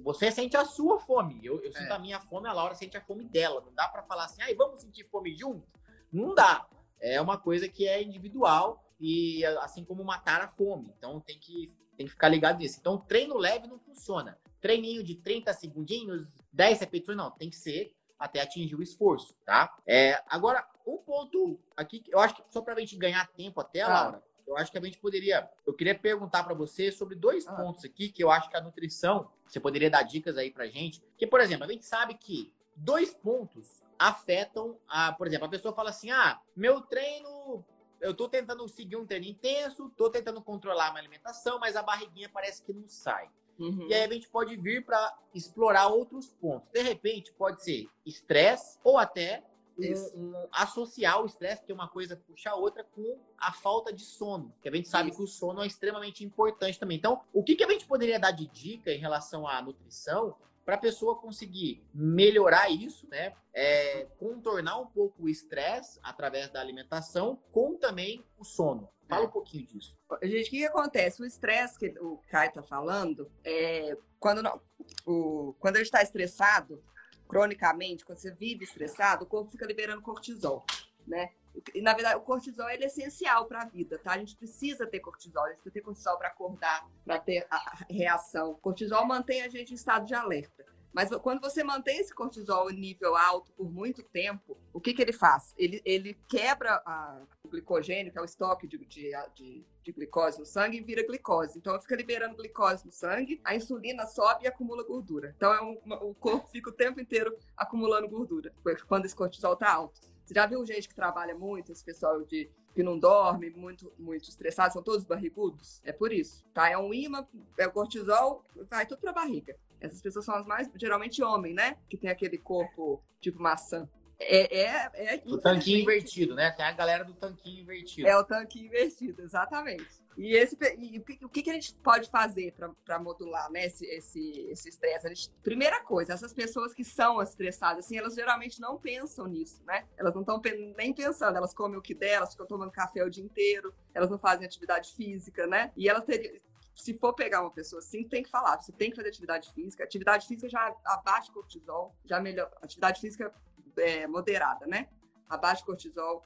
Você 0.02 0.32
sente 0.32 0.56
a 0.56 0.64
sua 0.64 0.98
fome. 0.98 1.42
Eu, 1.44 1.62
eu 1.62 1.74
sinto 1.74 1.92
é. 1.92 1.92
a 1.92 2.00
minha 2.00 2.22
fome, 2.22 2.48
a 2.48 2.54
Laura 2.54 2.74
sente 2.74 2.96
a 2.96 3.02
fome 3.02 3.26
dela. 3.26 3.60
Não 3.60 3.74
dá 3.74 3.90
para 3.90 4.02
falar 4.04 4.24
assim, 4.24 4.42
ai, 4.42 4.56
vamos 4.56 4.80
sentir 4.80 5.04
fome 5.10 5.36
junto? 5.36 5.68
Não 6.10 6.34
dá. 6.34 6.66
É 7.02 7.20
uma 7.20 7.38
coisa 7.38 7.68
que 7.68 7.86
é 7.86 8.02
individual 8.02 8.85
e 9.00 9.46
assim 9.62 9.84
como 9.84 10.04
matar 10.04 10.42
a 10.42 10.48
fome. 10.48 10.94
Então 10.98 11.20
tem 11.20 11.38
que, 11.40 11.72
tem 11.98 12.06
que 12.06 12.12
ficar 12.12 12.30
ligado 12.30 12.60
nisso. 12.60 12.78
Então 12.80 12.98
treino 12.98 13.38
leve 13.38 13.68
não 13.68 13.80
funciona. 13.80 14.38
Treininho 14.62 15.04
de 15.04 15.16
30 15.16 15.54
segundinhos, 15.54 16.28
10 16.52 16.80
repetições, 16.80 17.18
não. 17.18 17.32
Tem 17.32 17.50
que 17.50 17.56
ser 17.56 17.94
até 18.18 18.42
atingir 18.42 18.76
o 18.76 18.82
esforço, 18.82 19.36
tá? 19.46 19.78
É, 19.86 20.22
agora, 20.28 20.66
um 20.88 20.98
ponto 20.98 21.60
aqui, 21.76 22.04
eu 22.08 22.20
acho 22.20 22.36
que 22.36 22.44
só 22.50 22.62
para 22.62 22.74
a 22.74 22.80
gente 22.80 22.96
ganhar 22.96 23.28
tempo 23.34 23.60
até, 23.60 23.82
ah. 23.82 23.90
Laura, 23.90 24.24
eu 24.48 24.56
acho 24.58 24.72
que 24.72 24.78
a 24.78 24.82
gente 24.82 24.98
poderia. 25.00 25.50
Eu 25.66 25.74
queria 25.74 25.98
perguntar 25.98 26.44
para 26.44 26.54
você 26.54 26.92
sobre 26.92 27.16
dois 27.16 27.48
ah. 27.48 27.54
pontos 27.54 27.84
aqui 27.84 28.10
que 28.10 28.24
eu 28.24 28.32
acho 28.32 28.50
que 28.50 28.56
a 28.56 28.62
nutrição, 28.62 29.30
você 29.48 29.60
poderia 29.60 29.90
dar 29.90 30.04
dicas 30.04 30.38
aí 30.38 30.52
pra 30.52 30.68
gente. 30.68 31.02
Que, 31.18 31.26
por 31.26 31.42
exemplo, 31.42 31.66
a 31.66 31.72
gente 31.72 31.86
sabe 31.86 32.14
que 32.16 32.54
dois 32.76 33.14
pontos 33.14 33.84
afetam 33.98 34.78
a, 34.88 35.14
por 35.14 35.28
exemplo, 35.28 35.48
a 35.48 35.50
pessoa 35.50 35.74
fala 35.74 35.90
assim: 35.90 36.12
"Ah, 36.12 36.40
meu 36.56 36.82
treino 36.82 37.66
eu 38.02 38.14
tô 38.14 38.28
tentando 38.28 38.68
seguir 38.68 38.96
um 38.96 39.06
treino 39.06 39.26
intenso, 39.26 39.90
tô 39.96 40.10
tentando 40.10 40.42
controlar 40.42 40.88
a 40.88 40.92
minha 40.92 41.02
alimentação, 41.02 41.60
mas 41.60 41.76
a 41.76 41.84
barriguinha 41.84 42.30
parece 42.30 42.64
que 42.64 42.74
não 42.74 42.88
sai. 42.88 43.30
Uhum. 43.58 43.88
E 43.90 43.94
aí 43.94 44.04
a 44.04 44.14
gente 44.14 44.28
pode 44.28 44.56
vir 44.58 44.86
para 44.86 45.18
explorar 45.34 45.88
outros 45.88 46.30
pontos. 46.30 46.70
De 46.70 46.82
repente, 46.82 47.32
pode 47.34 47.64
ser 47.64 47.88
estresse 48.06 48.78
ou 48.84 48.98
até 48.98 49.44
um, 49.78 50.20
um, 50.20 50.48
associar 50.52 51.22
o 51.22 51.26
estresse, 51.26 51.64
que 51.64 51.72
é 51.72 51.76
uma 51.76 51.88
coisa 51.88 52.16
puxa 52.16 52.52
a 52.52 52.56
outra, 52.56 52.84
com 52.84 53.20
a 53.38 53.52
falta 53.52 53.92
de 53.92 54.04
sono. 54.04 54.54
Que 54.62 54.70
a 54.70 54.76
gente 54.76 54.88
sabe 54.88 55.10
Isso. 55.10 55.18
que 55.18 55.24
o 55.24 55.28
sono 55.28 55.64
é 55.64 55.68
extremamente 55.68 56.24
importante 56.24 56.80
também. 56.80 56.98
Então, 56.98 57.22
o 57.34 57.44
que, 57.44 57.56
que 57.56 57.64
a 57.64 57.70
gente 57.70 57.86
poderia 57.86 58.20
dar 58.20 58.32
de 58.32 58.48
dica 58.48 58.92
em 58.92 59.00
relação 59.00 59.48
à 59.48 59.62
nutrição 59.62 60.36
para 60.66 60.76
a 60.76 60.80
pessoa 60.80 61.16
conseguir 61.16 61.86
melhorar 61.94 62.70
isso, 62.70 63.08
né? 63.08 63.34
É, 63.54 64.08
contornar 64.18 64.80
um 64.80 64.88
pouco 64.88 65.24
o 65.24 65.30
estresse 65.30 66.00
através 66.02 66.50
da 66.50 66.60
alimentação, 66.60 67.40
com 67.52 67.78
também 67.78 68.26
o 68.38 68.44
sono. 68.44 68.90
Fala 69.08 69.28
um 69.28 69.30
pouquinho 69.30 69.68
disso. 69.68 69.96
Gente, 70.24 70.48
o 70.48 70.50
que, 70.50 70.58
que 70.58 70.66
acontece? 70.66 71.22
O 71.22 71.26
estresse 71.26 71.78
que 71.78 71.90
o 72.00 72.18
Caio 72.28 72.50
está 72.50 72.64
falando, 72.64 73.32
é, 73.44 73.96
quando, 74.20 74.42
não, 74.42 74.60
o, 75.06 75.56
quando 75.60 75.76
ele 75.76 75.84
está 75.84 76.02
estressado, 76.02 76.84
cronicamente, 77.28 78.04
quando 78.04 78.18
você 78.18 78.32
vive 78.32 78.64
estressado, 78.64 79.24
o 79.24 79.28
corpo 79.28 79.52
fica 79.52 79.68
liberando 79.68 80.02
cortisol, 80.02 80.66
né? 81.08 81.32
E, 81.74 81.82
na 81.82 81.94
verdade, 81.94 82.18
o 82.18 82.22
cortisol 82.22 82.68
é 82.68 82.76
essencial 82.76 83.46
para 83.46 83.62
a 83.62 83.66
vida, 83.66 83.98
tá? 83.98 84.14
A 84.14 84.18
gente 84.18 84.36
precisa 84.36 84.86
ter 84.86 85.00
cortisol, 85.00 85.46
a 85.46 85.50
gente 85.50 85.62
precisa 85.62 85.74
ter 85.74 85.82
cortisol 85.82 86.18
para 86.18 86.28
acordar, 86.28 86.88
para 87.06 87.20
ter 87.20 87.48
a 87.50 87.86
reação. 87.90 88.52
O 88.52 88.58
cortisol 88.58 89.06
mantém 89.06 89.42
a 89.42 89.50
gente 89.50 89.72
em 89.72 89.76
estado 89.76 90.06
de 90.06 90.14
alerta. 90.14 90.66
Mas 90.96 91.10
quando 91.18 91.42
você 91.42 91.62
mantém 91.62 92.00
esse 92.00 92.16
cortisol 92.16 92.72
em 92.72 92.80
nível 92.80 93.18
alto 93.18 93.52
por 93.52 93.70
muito 93.70 94.02
tempo, 94.02 94.58
o 94.72 94.80
que, 94.80 94.94
que 94.94 95.02
ele 95.02 95.12
faz? 95.12 95.54
Ele, 95.58 95.82
ele 95.84 96.18
quebra 96.26 96.82
a, 96.86 97.22
o 97.44 97.50
glicogênio, 97.50 98.14
que 98.14 98.18
é 98.18 98.22
o 98.22 98.26
estoque 98.26 98.66
de, 98.66 98.78
de, 98.78 99.12
de, 99.36 99.66
de, 99.84 99.92
glicose 99.92 100.40
no 100.40 100.46
sangue, 100.46 100.78
e 100.78 100.82
vira 100.82 101.06
glicose. 101.06 101.60
Então, 101.60 101.78
fica 101.82 101.98
liberando 101.98 102.38
glicose 102.38 102.86
no 102.86 102.92
sangue, 102.92 103.42
a 103.44 103.54
insulina 103.54 104.06
sobe 104.06 104.46
e 104.46 104.48
acumula 104.48 104.86
gordura. 104.86 105.34
Então, 105.36 105.54
é 105.54 105.62
um, 105.62 105.78
o 106.02 106.16
corpo 106.16 106.48
fica 106.48 106.70
o 106.70 106.74
tempo 106.74 107.02
inteiro 107.02 107.38
acumulando 107.58 108.08
gordura, 108.08 108.54
quando 108.88 109.04
esse 109.04 109.16
cortisol 109.16 109.56
está 109.56 109.74
alto. 109.74 110.00
Já 110.34 110.46
viu 110.46 110.66
gente 110.66 110.88
que 110.88 110.96
trabalha 110.96 111.36
muito, 111.36 111.72
esse 111.72 111.84
pessoal 111.84 112.24
de 112.24 112.50
que 112.74 112.84
não 112.84 113.00
dorme, 113.00 113.50
muito, 113.52 113.92
muito 113.98 114.28
estressado, 114.28 114.74
são 114.74 114.84
todos 114.84 115.06
barrigudos? 115.06 115.82
É 115.84 115.92
por 115.92 116.12
isso, 116.12 116.44
tá? 116.54 116.70
É 116.70 116.78
um 116.78 116.94
imã, 116.94 117.26
é 117.58 117.68
o 117.68 117.72
cortisol, 117.72 118.44
vai 118.70 118.86
tudo 118.86 119.00
pra 119.00 119.14
barriga. 119.14 119.56
Essas 119.80 120.02
pessoas 120.02 120.26
são 120.26 120.36
as 120.36 120.46
mais, 120.46 120.70
geralmente, 120.76 121.24
homem, 121.24 121.54
né? 121.54 121.78
Que 121.90 121.98
tem 121.98 122.10
aquele 122.10 122.38
corpo 122.38 123.02
tipo 123.22 123.42
maçã. 123.42 123.88
É, 124.20 124.62
é, 124.62 125.16
é 125.16 125.24
o 125.26 125.38
tanquinho 125.38 125.82
invertido, 125.82 126.36
né? 126.36 126.52
Tem 126.52 126.66
a 126.66 126.72
galera 126.72 127.04
do 127.04 127.14
tanquinho 127.14 127.62
invertido. 127.62 128.08
É 128.08 128.18
o 128.18 128.24
tanquinho 128.24 128.68
invertido, 128.68 129.22
exatamente. 129.22 130.06
E, 130.18 130.34
esse, 130.34 130.58
e 130.80 130.98
o, 130.98 131.04
que, 131.04 131.26
o 131.26 131.30
que 131.30 131.50
a 131.50 131.54
gente 131.54 131.74
pode 131.76 132.10
fazer 132.10 132.56
para 132.86 133.00
modular 133.00 133.52
né, 133.52 133.66
esse 133.66 133.86
estresse? 133.86 134.70
Esse, 134.70 135.12
esse 135.12 135.30
primeira 135.44 135.84
coisa, 135.84 136.14
essas 136.14 136.34
pessoas 136.34 136.74
que 136.74 136.86
são 136.86 137.22
estressadas, 137.22 137.86
assim, 137.86 137.98
elas 137.98 138.16
geralmente 138.16 138.62
não 138.62 138.78
pensam 138.78 139.28
nisso, 139.28 139.62
né? 139.66 139.86
Elas 139.98 140.14
não 140.14 140.22
estão 140.22 140.42
nem 140.78 140.94
pensando, 140.94 141.36
elas 141.36 141.54
comem 141.54 141.78
o 141.78 141.82
que 141.82 141.94
delas, 141.94 142.32
ficam 142.32 142.48
tomando 142.48 142.72
café 142.72 143.04
o 143.04 143.10
dia 143.10 143.24
inteiro, 143.24 143.74
elas 143.94 144.10
não 144.10 144.18
fazem 144.18 144.46
atividade 144.46 144.94
física, 144.94 145.46
né? 145.46 145.74
E 145.76 145.90
elas 145.90 146.06
teriam, 146.06 146.34
se 146.74 146.94
for 146.94 147.14
pegar 147.14 147.42
uma 147.42 147.52
pessoa 147.52 147.80
assim, 147.80 148.04
tem 148.08 148.24
que 148.24 148.30
falar, 148.30 148.62
você 148.62 148.72
tem 148.72 148.90
que 148.90 148.96
fazer 148.96 149.10
atividade 149.10 149.52
física. 149.54 149.84
Atividade 149.84 150.28
física 150.28 150.50
já 150.50 150.76
abaixa 150.86 151.32
cortisol, 151.32 151.96
já 152.06 152.20
melhor. 152.20 152.52
Atividade 152.62 153.00
física 153.00 153.34
é, 153.78 154.08
moderada, 154.08 154.66
né? 154.66 154.88
Abaixa 155.30 155.64
cortisol. 155.66 156.24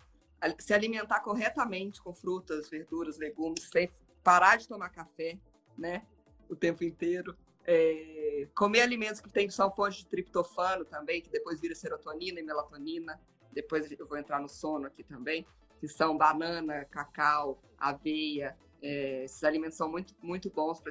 Se 0.60 0.74
alimentar 0.74 1.20
corretamente 1.22 2.02
com 2.02 2.14
frutas, 2.14 2.70
verduras, 2.70 3.18
legumes, 3.18 3.70
sem 3.72 3.90
parar 4.24 4.58
de 4.58 4.68
tomar 4.68 4.90
café, 4.90 5.38
né? 5.78 6.06
O 6.50 6.56
tempo 6.56 6.84
inteiro. 6.84 7.36
É, 7.66 8.48
comer 8.56 8.82
alimentos 8.82 9.22
que 9.22 9.30
tem, 9.30 9.50
são 9.50 9.72
fontes 9.72 10.00
de 10.00 10.08
triptofano 10.08 10.86
também, 10.86 11.22
que 11.22 11.30
depois 11.30 11.60
vira 11.60 11.76
serotonina 11.76 12.40
e 12.40 12.44
melatonina. 12.44 13.20
Depois 13.52 13.92
eu 13.92 14.08
vou 14.08 14.18
entrar 14.18 14.40
no 14.40 14.48
sono 14.48 14.88
aqui 14.88 15.04
também, 15.04 15.46
que 15.80 15.88
são 15.88 16.18
banana, 16.18 16.86
cacau, 16.86 17.62
aveia, 17.78 18.58
é, 18.82 19.26
esses 19.26 19.44
alimentos 19.44 19.78
são 19.78 19.90
muito, 19.90 20.16
muito 20.22 20.50
bons 20.50 20.82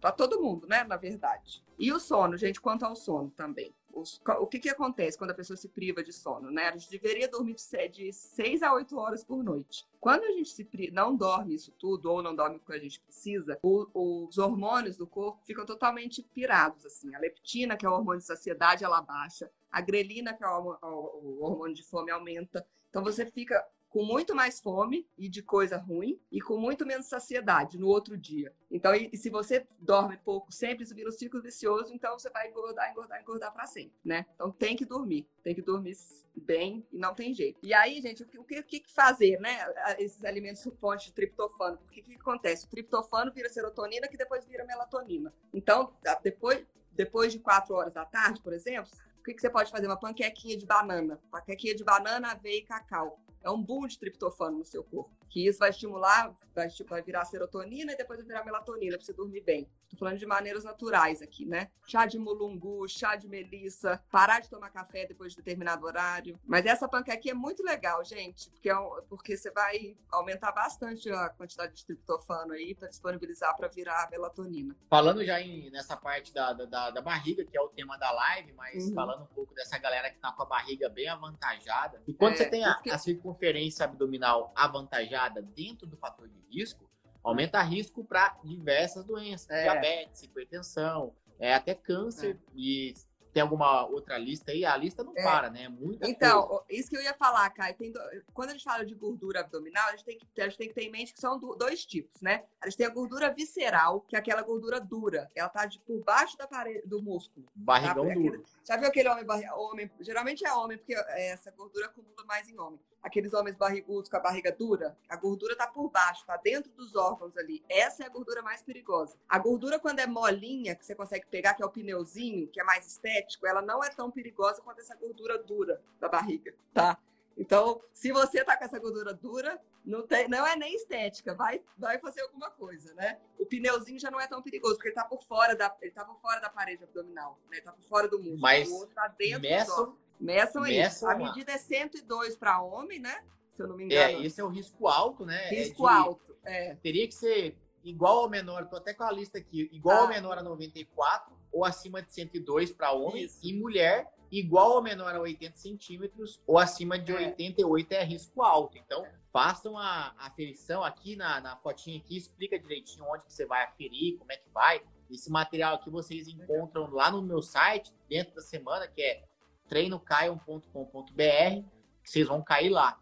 para 0.00 0.12
todo 0.12 0.40
mundo, 0.40 0.66
né? 0.66 0.84
Na 0.84 0.96
verdade. 0.96 1.64
E 1.78 1.92
o 1.92 2.00
sono, 2.00 2.36
gente, 2.36 2.60
quanto 2.60 2.84
ao 2.84 2.96
sono 2.96 3.30
também. 3.30 3.74
Os, 4.00 4.20
o 4.40 4.46
que, 4.46 4.58
que 4.58 4.68
acontece 4.68 5.18
quando 5.18 5.30
a 5.30 5.34
pessoa 5.34 5.56
se 5.56 5.68
priva 5.68 6.02
de 6.02 6.12
sono, 6.12 6.50
né? 6.50 6.68
A 6.68 6.72
gente 6.72 6.90
deveria 6.90 7.28
dormir 7.28 7.54
de 7.54 8.12
6 8.12 8.62
a 8.62 8.72
8 8.72 8.96
horas 8.96 9.24
por 9.24 9.42
noite. 9.42 9.86
Quando 10.00 10.24
a 10.24 10.30
gente 10.32 10.50
se 10.50 10.68
não 10.92 11.16
dorme 11.16 11.54
isso 11.54 11.72
tudo, 11.72 12.10
ou 12.10 12.22
não 12.22 12.34
dorme 12.34 12.56
o 12.56 12.60
que 12.60 12.72
a 12.72 12.78
gente 12.78 13.00
precisa, 13.00 13.58
o, 13.62 14.26
os 14.26 14.38
hormônios 14.38 14.96
do 14.96 15.06
corpo 15.06 15.44
ficam 15.44 15.66
totalmente 15.66 16.22
pirados, 16.22 16.84
assim. 16.86 17.14
A 17.14 17.18
leptina, 17.18 17.76
que 17.76 17.84
é 17.84 17.88
o 17.88 17.92
hormônio 17.92 18.20
de 18.20 18.26
saciedade, 18.26 18.84
ela 18.84 19.00
baixa. 19.00 19.50
A 19.70 19.80
grelina, 19.80 20.32
que 20.34 20.44
é 20.44 20.48
o 20.48 21.38
hormônio 21.40 21.74
de 21.74 21.82
fome, 21.82 22.10
aumenta. 22.10 22.66
Então 22.90 23.02
você 23.02 23.26
fica 23.26 23.64
com 23.88 24.04
muito 24.04 24.34
mais 24.34 24.60
fome 24.60 25.08
e 25.16 25.28
de 25.28 25.42
coisa 25.42 25.76
ruim 25.76 26.20
e 26.30 26.40
com 26.40 26.58
muito 26.58 26.84
menos 26.86 27.06
saciedade 27.06 27.78
no 27.78 27.88
outro 27.88 28.16
dia. 28.16 28.54
Então, 28.70 28.94
e, 28.94 29.08
e 29.12 29.16
se 29.16 29.30
você 29.30 29.66
dorme 29.80 30.16
pouco 30.18 30.52
sempre, 30.52 30.84
isso 30.84 30.94
vira 30.94 31.08
um 31.08 31.12
ciclo 31.12 31.40
vicioso, 31.40 31.92
então 31.94 32.18
você 32.18 32.28
vai 32.30 32.48
engordar, 32.48 32.90
engordar, 32.90 33.20
engordar 33.20 33.52
para 33.52 33.66
sempre, 33.66 33.96
né? 34.04 34.26
Então 34.34 34.50
tem 34.50 34.76
que 34.76 34.84
dormir, 34.84 35.26
tem 35.42 35.54
que 35.54 35.62
dormir 35.62 35.96
bem 36.36 36.86
e 36.92 36.98
não 36.98 37.14
tem 37.14 37.32
jeito. 37.32 37.58
E 37.62 37.72
aí, 37.72 38.00
gente, 38.00 38.22
o 38.22 38.26
que, 38.26 38.60
o 38.60 38.64
que, 38.64 38.82
fazer, 38.88 39.40
né? 39.40 39.58
Esses 39.98 40.22
alimentos 40.24 40.62
fonte 40.78 41.06
de 41.06 41.12
triptofano. 41.12 41.78
Porque 41.78 42.00
o 42.00 42.04
que, 42.04 42.14
que 42.14 42.20
acontece? 42.20 42.66
O 42.66 42.68
triptofano 42.68 43.32
vira 43.32 43.48
serotonina, 43.48 44.08
que 44.08 44.16
depois 44.16 44.44
vira 44.44 44.64
melatonina. 44.64 45.32
Então, 45.52 45.94
depois, 46.22 46.64
depois 46.92 47.32
de 47.32 47.38
quatro 47.38 47.74
horas 47.74 47.94
da 47.94 48.04
tarde, 48.04 48.40
por 48.42 48.52
exemplo, 48.52 48.90
o 49.18 49.22
que, 49.22 49.34
que 49.34 49.40
você 49.40 49.50
pode 49.50 49.70
fazer? 49.70 49.86
Uma 49.86 49.98
panquequinha 49.98 50.56
de 50.56 50.66
banana. 50.66 51.20
Panquequinha 51.30 51.74
de 51.74 51.84
banana, 51.84 52.32
aveia 52.32 52.58
e 52.58 52.62
cacau 52.62 53.18
é 53.42 53.50
um 53.50 53.62
boom 53.62 53.86
de 53.86 53.98
triptofano 53.98 54.58
no 54.58 54.64
seu 54.64 54.82
corpo. 54.82 55.10
Que 55.28 55.46
isso 55.46 55.58
vai 55.58 55.70
estimular, 55.70 56.36
vai, 56.54 56.68
vai 56.86 57.02
virar 57.02 57.24
serotonina 57.24 57.92
e 57.92 57.96
depois 57.96 58.18
vai 58.18 58.26
virar 58.26 58.44
melatonina 58.44 58.96
para 58.96 59.04
você 59.04 59.12
dormir 59.12 59.42
bem. 59.42 59.68
Estou 59.88 60.00
falando 60.00 60.18
de 60.18 60.26
maneiras 60.26 60.64
naturais 60.64 61.22
aqui, 61.22 61.46
né? 61.46 61.70
Chá 61.86 62.04
de 62.04 62.18
mulungu, 62.18 62.86
chá 62.86 63.16
de 63.16 63.26
melissa, 63.26 64.02
parar 64.10 64.40
de 64.40 64.50
tomar 64.50 64.68
café 64.68 65.06
depois 65.06 65.32
de 65.32 65.38
determinado 65.38 65.86
horário. 65.86 66.38
Mas 66.46 66.66
essa 66.66 66.86
panquequinha 66.86 67.32
é 67.32 67.34
muito 67.34 67.62
legal, 67.62 68.04
gente, 68.04 68.50
porque, 68.50 68.68
é 68.68 68.78
um, 68.78 69.02
porque 69.08 69.34
você 69.34 69.50
vai 69.50 69.96
aumentar 70.10 70.52
bastante 70.52 71.10
a 71.10 71.30
quantidade 71.30 71.74
de 71.74 71.86
triptofano 71.86 72.52
aí 72.52 72.74
para 72.74 72.88
disponibilizar 72.88 73.56
para 73.56 73.66
virar 73.68 74.10
melatonina. 74.10 74.76
Falando 74.90 75.24
já 75.24 75.40
em, 75.40 75.70
nessa 75.70 75.96
parte 75.96 76.34
da, 76.34 76.52
da, 76.52 76.90
da, 76.90 77.00
barriga, 77.00 77.44
que 77.46 77.56
é 77.56 77.60
o 77.60 77.68
tema 77.68 77.96
da 77.96 78.10
live, 78.10 78.52
mas 78.52 78.88
uhum. 78.88 78.94
falando 78.94 79.22
um 79.22 79.34
pouco 79.34 79.54
dessa 79.54 79.78
galera 79.78 80.10
que 80.10 80.18
tá 80.18 80.30
com 80.32 80.42
a 80.42 80.46
barriga 80.46 80.90
bem 80.90 81.08
avantajada. 81.08 82.02
E 82.06 82.12
quando 82.12 82.34
é, 82.34 82.36
você 82.36 82.50
tem 82.50 82.62
a, 82.62 82.78
a 82.90 82.98
circunferência 82.98 83.86
abdominal 83.86 84.52
avantajada 84.54 85.40
dentro 85.40 85.86
do 85.86 85.96
fator 85.96 86.28
de 86.28 86.38
risco, 86.50 86.87
aumenta 87.28 87.62
risco 87.62 88.04
para 88.04 88.36
diversas 88.42 89.04
doenças, 89.04 89.50
é. 89.50 89.62
diabetes, 89.62 90.22
hipertensão, 90.22 91.14
é, 91.38 91.54
até 91.54 91.74
câncer 91.74 92.36
é. 92.36 92.52
e 92.54 92.94
tem 93.32 93.42
alguma 93.42 93.86
outra 93.86 94.16
lista 94.16 94.50
aí? 94.50 94.64
A 94.64 94.76
lista 94.76 95.04
não 95.04 95.12
é. 95.14 95.22
para, 95.22 95.50
né? 95.50 95.68
Muita 95.68 96.08
então, 96.08 96.46
coisa. 96.46 96.64
isso 96.70 96.88
que 96.88 96.96
eu 96.96 97.02
ia 97.02 97.14
falar, 97.14 97.48
Caio. 97.50 97.76
Tem 97.76 97.92
do... 97.92 98.00
Quando 98.32 98.50
a 98.50 98.52
gente 98.52 98.64
fala 98.64 98.84
de 98.84 98.94
gordura 98.94 99.40
abdominal, 99.40 99.88
a 99.88 99.90
gente, 99.92 100.04
tem 100.04 100.18
que, 100.18 100.40
a 100.40 100.48
gente 100.48 100.58
tem 100.58 100.68
que 100.68 100.74
ter 100.74 100.82
em 100.82 100.90
mente 100.90 101.12
que 101.12 101.20
são 101.20 101.38
dois 101.38 101.84
tipos, 101.84 102.20
né? 102.22 102.44
A 102.60 102.68
gente 102.68 102.78
tem 102.78 102.86
a 102.86 102.90
gordura 102.90 103.30
visceral, 103.30 104.00
que 104.00 104.16
é 104.16 104.18
aquela 104.18 104.42
gordura 104.42 104.80
dura. 104.80 105.30
Ela 105.34 105.48
tá 105.48 105.66
de, 105.66 105.78
por 105.80 106.02
baixo 106.02 106.36
da 106.38 106.48
parede, 106.48 106.82
do 106.86 107.02
músculo. 107.02 107.46
Barrigão 107.54 108.08
tá? 108.08 108.14
duro. 108.14 108.28
Aquele, 108.28 108.44
já 108.66 108.76
viu 108.76 108.88
aquele 108.88 109.08
homem, 109.08 109.26
homem? 109.52 109.90
Geralmente 110.00 110.44
é 110.44 110.52
homem, 110.52 110.78
porque 110.78 110.94
essa 110.94 111.50
gordura 111.50 111.86
acumula 111.86 112.24
mais 112.26 112.48
em 112.48 112.58
homem 112.58 112.80
aqueles 113.02 113.32
homens 113.32 113.56
barrigudos 113.56 114.08
com 114.08 114.16
a 114.16 114.20
barriga 114.20 114.52
dura, 114.52 114.96
a 115.08 115.16
gordura 115.16 115.56
tá 115.56 115.66
por 115.66 115.90
baixo, 115.90 116.24
tá 116.26 116.36
dentro 116.36 116.70
dos 116.72 116.94
órgãos 116.94 117.36
ali. 117.36 117.62
Essa 117.68 118.04
é 118.04 118.06
a 118.06 118.10
gordura 118.10 118.42
mais 118.42 118.62
perigosa. 118.62 119.16
A 119.28 119.38
gordura, 119.38 119.78
quando 119.78 120.00
é 120.00 120.06
molinha, 120.06 120.74
que 120.74 120.84
você 120.84 120.94
consegue 120.94 121.26
pegar, 121.26 121.54
que 121.54 121.62
é 121.62 121.66
o 121.66 121.70
pneuzinho, 121.70 122.48
que 122.48 122.60
é 122.60 122.64
mais 122.64 122.86
estético, 122.86 123.46
ela 123.46 123.62
não 123.62 123.82
é 123.82 123.90
tão 123.90 124.10
perigosa 124.10 124.60
quanto 124.62 124.80
essa 124.80 124.94
gordura 124.96 125.38
dura 125.38 125.80
da 126.00 126.08
barriga, 126.08 126.54
tá? 126.74 126.98
Então, 127.38 127.80
se 127.94 128.10
você 128.10 128.44
tá 128.44 128.56
com 128.56 128.64
essa 128.64 128.80
gordura 128.80 129.14
dura, 129.14 129.60
não, 129.84 130.04
tem, 130.04 130.28
não 130.28 130.44
é 130.44 130.56
nem 130.56 130.74
estética, 130.74 131.34
vai, 131.34 131.62
vai 131.78 131.96
fazer 131.98 132.20
alguma 132.22 132.50
coisa, 132.50 132.92
né? 132.94 133.18
O 133.38 133.46
pneuzinho 133.46 133.98
já 134.00 134.10
não 134.10 134.20
é 134.20 134.26
tão 134.26 134.42
perigoso, 134.42 134.74
porque 134.74 134.88
ele 134.88 134.94
tá 134.96 135.04
por 135.04 135.22
fora 135.22 135.54
da, 135.54 135.74
ele 135.80 135.92
tá 135.92 136.04
por 136.04 136.18
fora 136.18 136.40
da 136.40 136.50
parede 136.50 136.82
abdominal, 136.82 137.38
né? 137.48 137.58
Ele 137.58 137.64
tá 137.64 137.72
por 137.72 137.84
fora 137.84 138.08
do 138.08 138.18
músculo. 138.18 138.40
Mas 138.40 138.68
o 138.68 138.74
outro 138.74 138.94
tá 138.94 139.06
dentro 139.06 139.40
meçam, 139.40 139.86
Meçam, 139.86 139.96
Meçam 140.20 140.66
isso. 140.66 141.06
A 141.06 141.14
medida 141.14 141.52
é 141.52 141.58
102 141.58 142.36
para 142.36 142.60
homem, 142.62 142.98
né? 142.98 143.22
Se 143.54 143.62
eu 143.62 143.68
não 143.68 143.76
me 143.76 143.84
engano. 143.84 144.00
É, 144.00 144.26
esse 144.26 144.40
é 144.40 144.44
o 144.44 144.48
risco 144.48 144.86
alto, 144.88 145.24
né? 145.24 145.46
É 145.46 145.50
risco 145.50 145.88
é 145.88 145.92
de, 145.92 145.98
alto. 145.98 146.36
é. 146.44 146.74
teria 146.76 147.06
que 147.06 147.14
ser 147.14 147.56
igual 147.84 148.22
ou 148.22 148.28
menor, 148.28 148.66
tô 148.68 148.76
até 148.76 148.92
com 148.92 149.04
a 149.04 149.12
lista 149.12 149.38
aqui, 149.38 149.68
igual 149.72 149.98
ah. 149.98 150.02
ou 150.02 150.08
menor 150.08 150.38
a 150.38 150.42
94 150.42 151.36
ou 151.52 151.64
acima 151.64 152.02
de 152.02 152.12
102 152.12 152.72
para 152.72 152.92
homem 152.92 153.24
Isso. 153.24 153.38
e 153.42 153.52
mulher 153.54 154.12
igual 154.30 154.72
ou 154.72 154.82
menor 154.82 155.14
a 155.14 155.20
80 155.20 155.56
centímetros 155.56 156.40
ou 156.46 156.58
acima 156.58 156.98
de 156.98 157.12
é. 157.12 157.28
88 157.28 157.92
é 157.92 158.04
risco 158.04 158.42
alto. 158.42 158.76
Então, 158.76 159.06
façam 159.32 159.76
a 159.78 160.14
aferição 160.18 160.84
aqui 160.84 161.16
na, 161.16 161.40
na 161.40 161.56
fotinha 161.56 161.98
aqui, 161.98 162.16
explica 162.16 162.58
direitinho 162.58 163.06
onde 163.08 163.24
que 163.24 163.32
você 163.32 163.46
vai 163.46 163.64
aferir, 163.64 164.18
como 164.18 164.30
é 164.30 164.36
que 164.36 164.48
vai. 164.50 164.82
Esse 165.10 165.30
material 165.30 165.76
aqui 165.76 165.88
vocês 165.88 166.28
encontram 166.28 166.90
lá 166.90 167.10
no 167.10 167.22
meu 167.22 167.40
site, 167.40 167.92
dentro 168.08 168.34
da 168.34 168.42
semana, 168.42 168.86
que 168.86 169.00
é 169.00 169.24
treinocaion.com.br, 169.68 171.62
que 172.02 172.10
vocês 172.10 172.26
vão 172.26 172.42
cair 172.42 172.70
lá. 172.70 172.98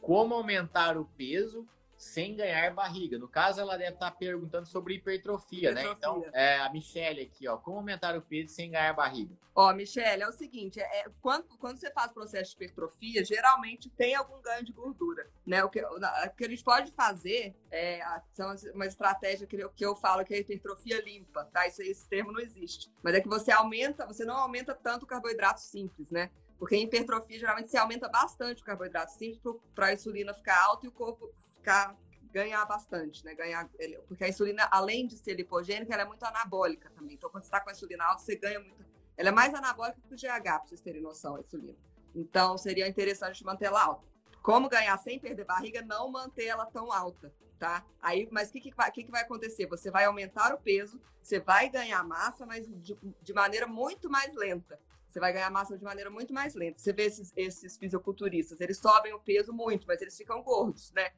Como 0.00 0.34
aumentar 0.34 0.96
o 0.96 1.04
peso 1.04 1.66
sem 1.96 2.36
ganhar 2.36 2.72
barriga. 2.74 3.18
No 3.18 3.28
caso, 3.28 3.60
ela 3.60 3.76
deve 3.76 3.94
estar 3.94 4.10
perguntando 4.12 4.66
sobre 4.66 4.94
hipertrofia, 4.94 5.70
hipertrofia. 5.70 5.90
né? 5.90 5.96
Então, 5.96 6.24
é, 6.32 6.58
a 6.58 6.70
Michelle 6.70 7.22
aqui, 7.22 7.48
ó, 7.48 7.56
como 7.56 7.78
aumentar 7.78 8.16
o 8.16 8.22
peso 8.22 8.52
sem 8.52 8.70
ganhar 8.70 8.92
barriga? 8.92 9.34
Ó, 9.54 9.72
Michelle, 9.72 10.22
é 10.22 10.28
o 10.28 10.32
seguinte, 10.32 10.80
é, 10.80 11.00
é 11.00 11.04
quando, 11.22 11.46
quando 11.58 11.78
você 11.78 11.90
faz 11.92 12.12
processo 12.12 12.50
de 12.50 12.56
hipertrofia, 12.56 13.24
geralmente 13.24 13.88
tem 13.88 14.14
algum 14.14 14.40
ganho 14.42 14.64
de 14.64 14.72
gordura, 14.72 15.30
né? 15.46 15.62
O 15.62 15.70
que, 15.70 15.80
o 15.80 16.00
que 16.36 16.44
a 16.44 16.48
gente 16.48 16.64
pode 16.64 16.90
fazer 16.90 17.54
é 17.70 18.00
são 18.32 18.52
uma 18.74 18.86
estratégia 18.86 19.46
que 19.46 19.56
eu, 19.56 19.70
que 19.70 19.86
eu 19.86 19.94
falo 19.94 20.24
que 20.24 20.34
é 20.34 20.38
a 20.38 20.40
hipertrofia 20.40 21.00
limpa, 21.00 21.44
tá? 21.44 21.68
Isso, 21.68 21.82
esse 21.82 22.08
termo 22.08 22.32
não 22.32 22.40
existe. 22.40 22.90
Mas 23.02 23.14
é 23.14 23.20
que 23.20 23.28
você 23.28 23.52
aumenta, 23.52 24.06
você 24.06 24.24
não 24.24 24.36
aumenta 24.36 24.74
tanto 24.74 25.04
o 25.04 25.06
carboidrato 25.06 25.60
simples, 25.60 26.10
né? 26.10 26.30
Porque 26.58 26.76
em 26.76 26.84
hipertrofia, 26.84 27.38
geralmente, 27.38 27.68
você 27.68 27.76
aumenta 27.76 28.08
bastante 28.08 28.62
o 28.62 28.64
carboidrato 28.64 29.12
simples 29.12 29.40
para 29.74 29.86
a 29.86 29.92
insulina 29.92 30.32
ficar 30.32 30.60
alta 30.64 30.86
e 30.86 30.88
o 30.88 30.92
corpo 30.92 31.30
ficar 31.64 31.96
ganhar 32.30 32.64
bastante, 32.66 33.24
né? 33.24 33.34
Ganhar, 33.34 33.70
porque 34.06 34.24
a 34.24 34.28
insulina, 34.28 34.68
além 34.70 35.06
de 35.06 35.16
ser 35.16 35.34
lipogênica, 35.34 35.94
ela 35.94 36.02
é 36.02 36.06
muito 36.06 36.24
anabólica 36.24 36.90
também. 36.90 37.14
Então, 37.14 37.30
quando 37.30 37.44
você 37.44 37.46
está 37.46 37.60
com 37.60 37.70
a 37.70 37.72
insulina 37.72 38.04
alta, 38.04 38.22
você 38.22 38.36
ganha 38.36 38.60
muito. 38.60 38.84
Ela 39.16 39.30
é 39.30 39.32
mais 39.32 39.54
anabólica 39.54 40.00
que 40.06 40.14
o 40.14 40.16
GH, 40.16 40.42
para 40.42 40.66
vocês 40.66 40.80
terem 40.80 41.00
noção, 41.00 41.36
a 41.36 41.40
insulina. 41.40 41.78
Então, 42.14 42.58
seria 42.58 42.86
interessante 42.86 43.44
manter 43.44 43.66
ela 43.66 43.82
alta. 43.82 44.04
Como 44.42 44.68
ganhar 44.68 44.98
sem 44.98 45.18
perder 45.18 45.44
barriga, 45.44 45.80
não 45.80 46.10
manter 46.10 46.46
ela 46.46 46.66
tão 46.66 46.92
alta, 46.92 47.32
tá? 47.58 47.84
Aí, 48.02 48.28
mas 48.30 48.48
o 48.48 48.52
que, 48.52 48.60
que, 48.60 48.74
vai, 48.74 48.90
que, 48.90 49.04
que 49.04 49.10
vai 49.10 49.22
acontecer? 49.22 49.66
Você 49.68 49.90
vai 49.90 50.04
aumentar 50.04 50.52
o 50.52 50.58
peso, 50.58 51.00
você 51.22 51.38
vai 51.38 51.68
ganhar 51.70 52.02
massa, 52.04 52.44
mas 52.44 52.66
de, 52.66 52.98
de 53.22 53.32
maneira 53.32 53.66
muito 53.66 54.10
mais 54.10 54.34
lenta. 54.34 54.78
Você 55.14 55.20
vai 55.20 55.32
ganhar 55.32 55.48
massa 55.48 55.78
de 55.78 55.84
maneira 55.84 56.10
muito 56.10 56.34
mais 56.34 56.56
lenta. 56.56 56.76
Você 56.76 56.92
vê 56.92 57.04
esses, 57.04 57.32
esses 57.36 57.76
fisiculturistas, 57.76 58.60
eles 58.60 58.78
sobem 58.78 59.12
o 59.12 59.20
peso 59.20 59.52
muito, 59.52 59.86
mas 59.86 60.02
eles 60.02 60.16
ficam 60.16 60.42
gordos, 60.42 60.90
né? 60.90 61.12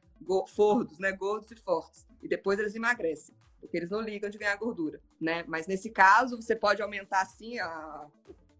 Fordos, 0.53 0.99
né? 0.99 1.11
Gordos 1.11 1.49
e 1.49 1.55
fortes. 1.55 2.07
E 2.21 2.27
depois 2.27 2.59
eles 2.59 2.75
emagrecem, 2.75 3.33
porque 3.59 3.75
eles 3.75 3.89
não 3.89 3.99
ligam 3.99 4.29
de 4.29 4.37
ganhar 4.37 4.55
gordura, 4.57 5.01
né? 5.19 5.43
Mas 5.47 5.65
nesse 5.65 5.89
caso, 5.89 6.39
você 6.39 6.55
pode 6.55 6.79
aumentar 6.79 7.25
sim 7.25 7.57
a, 7.57 8.05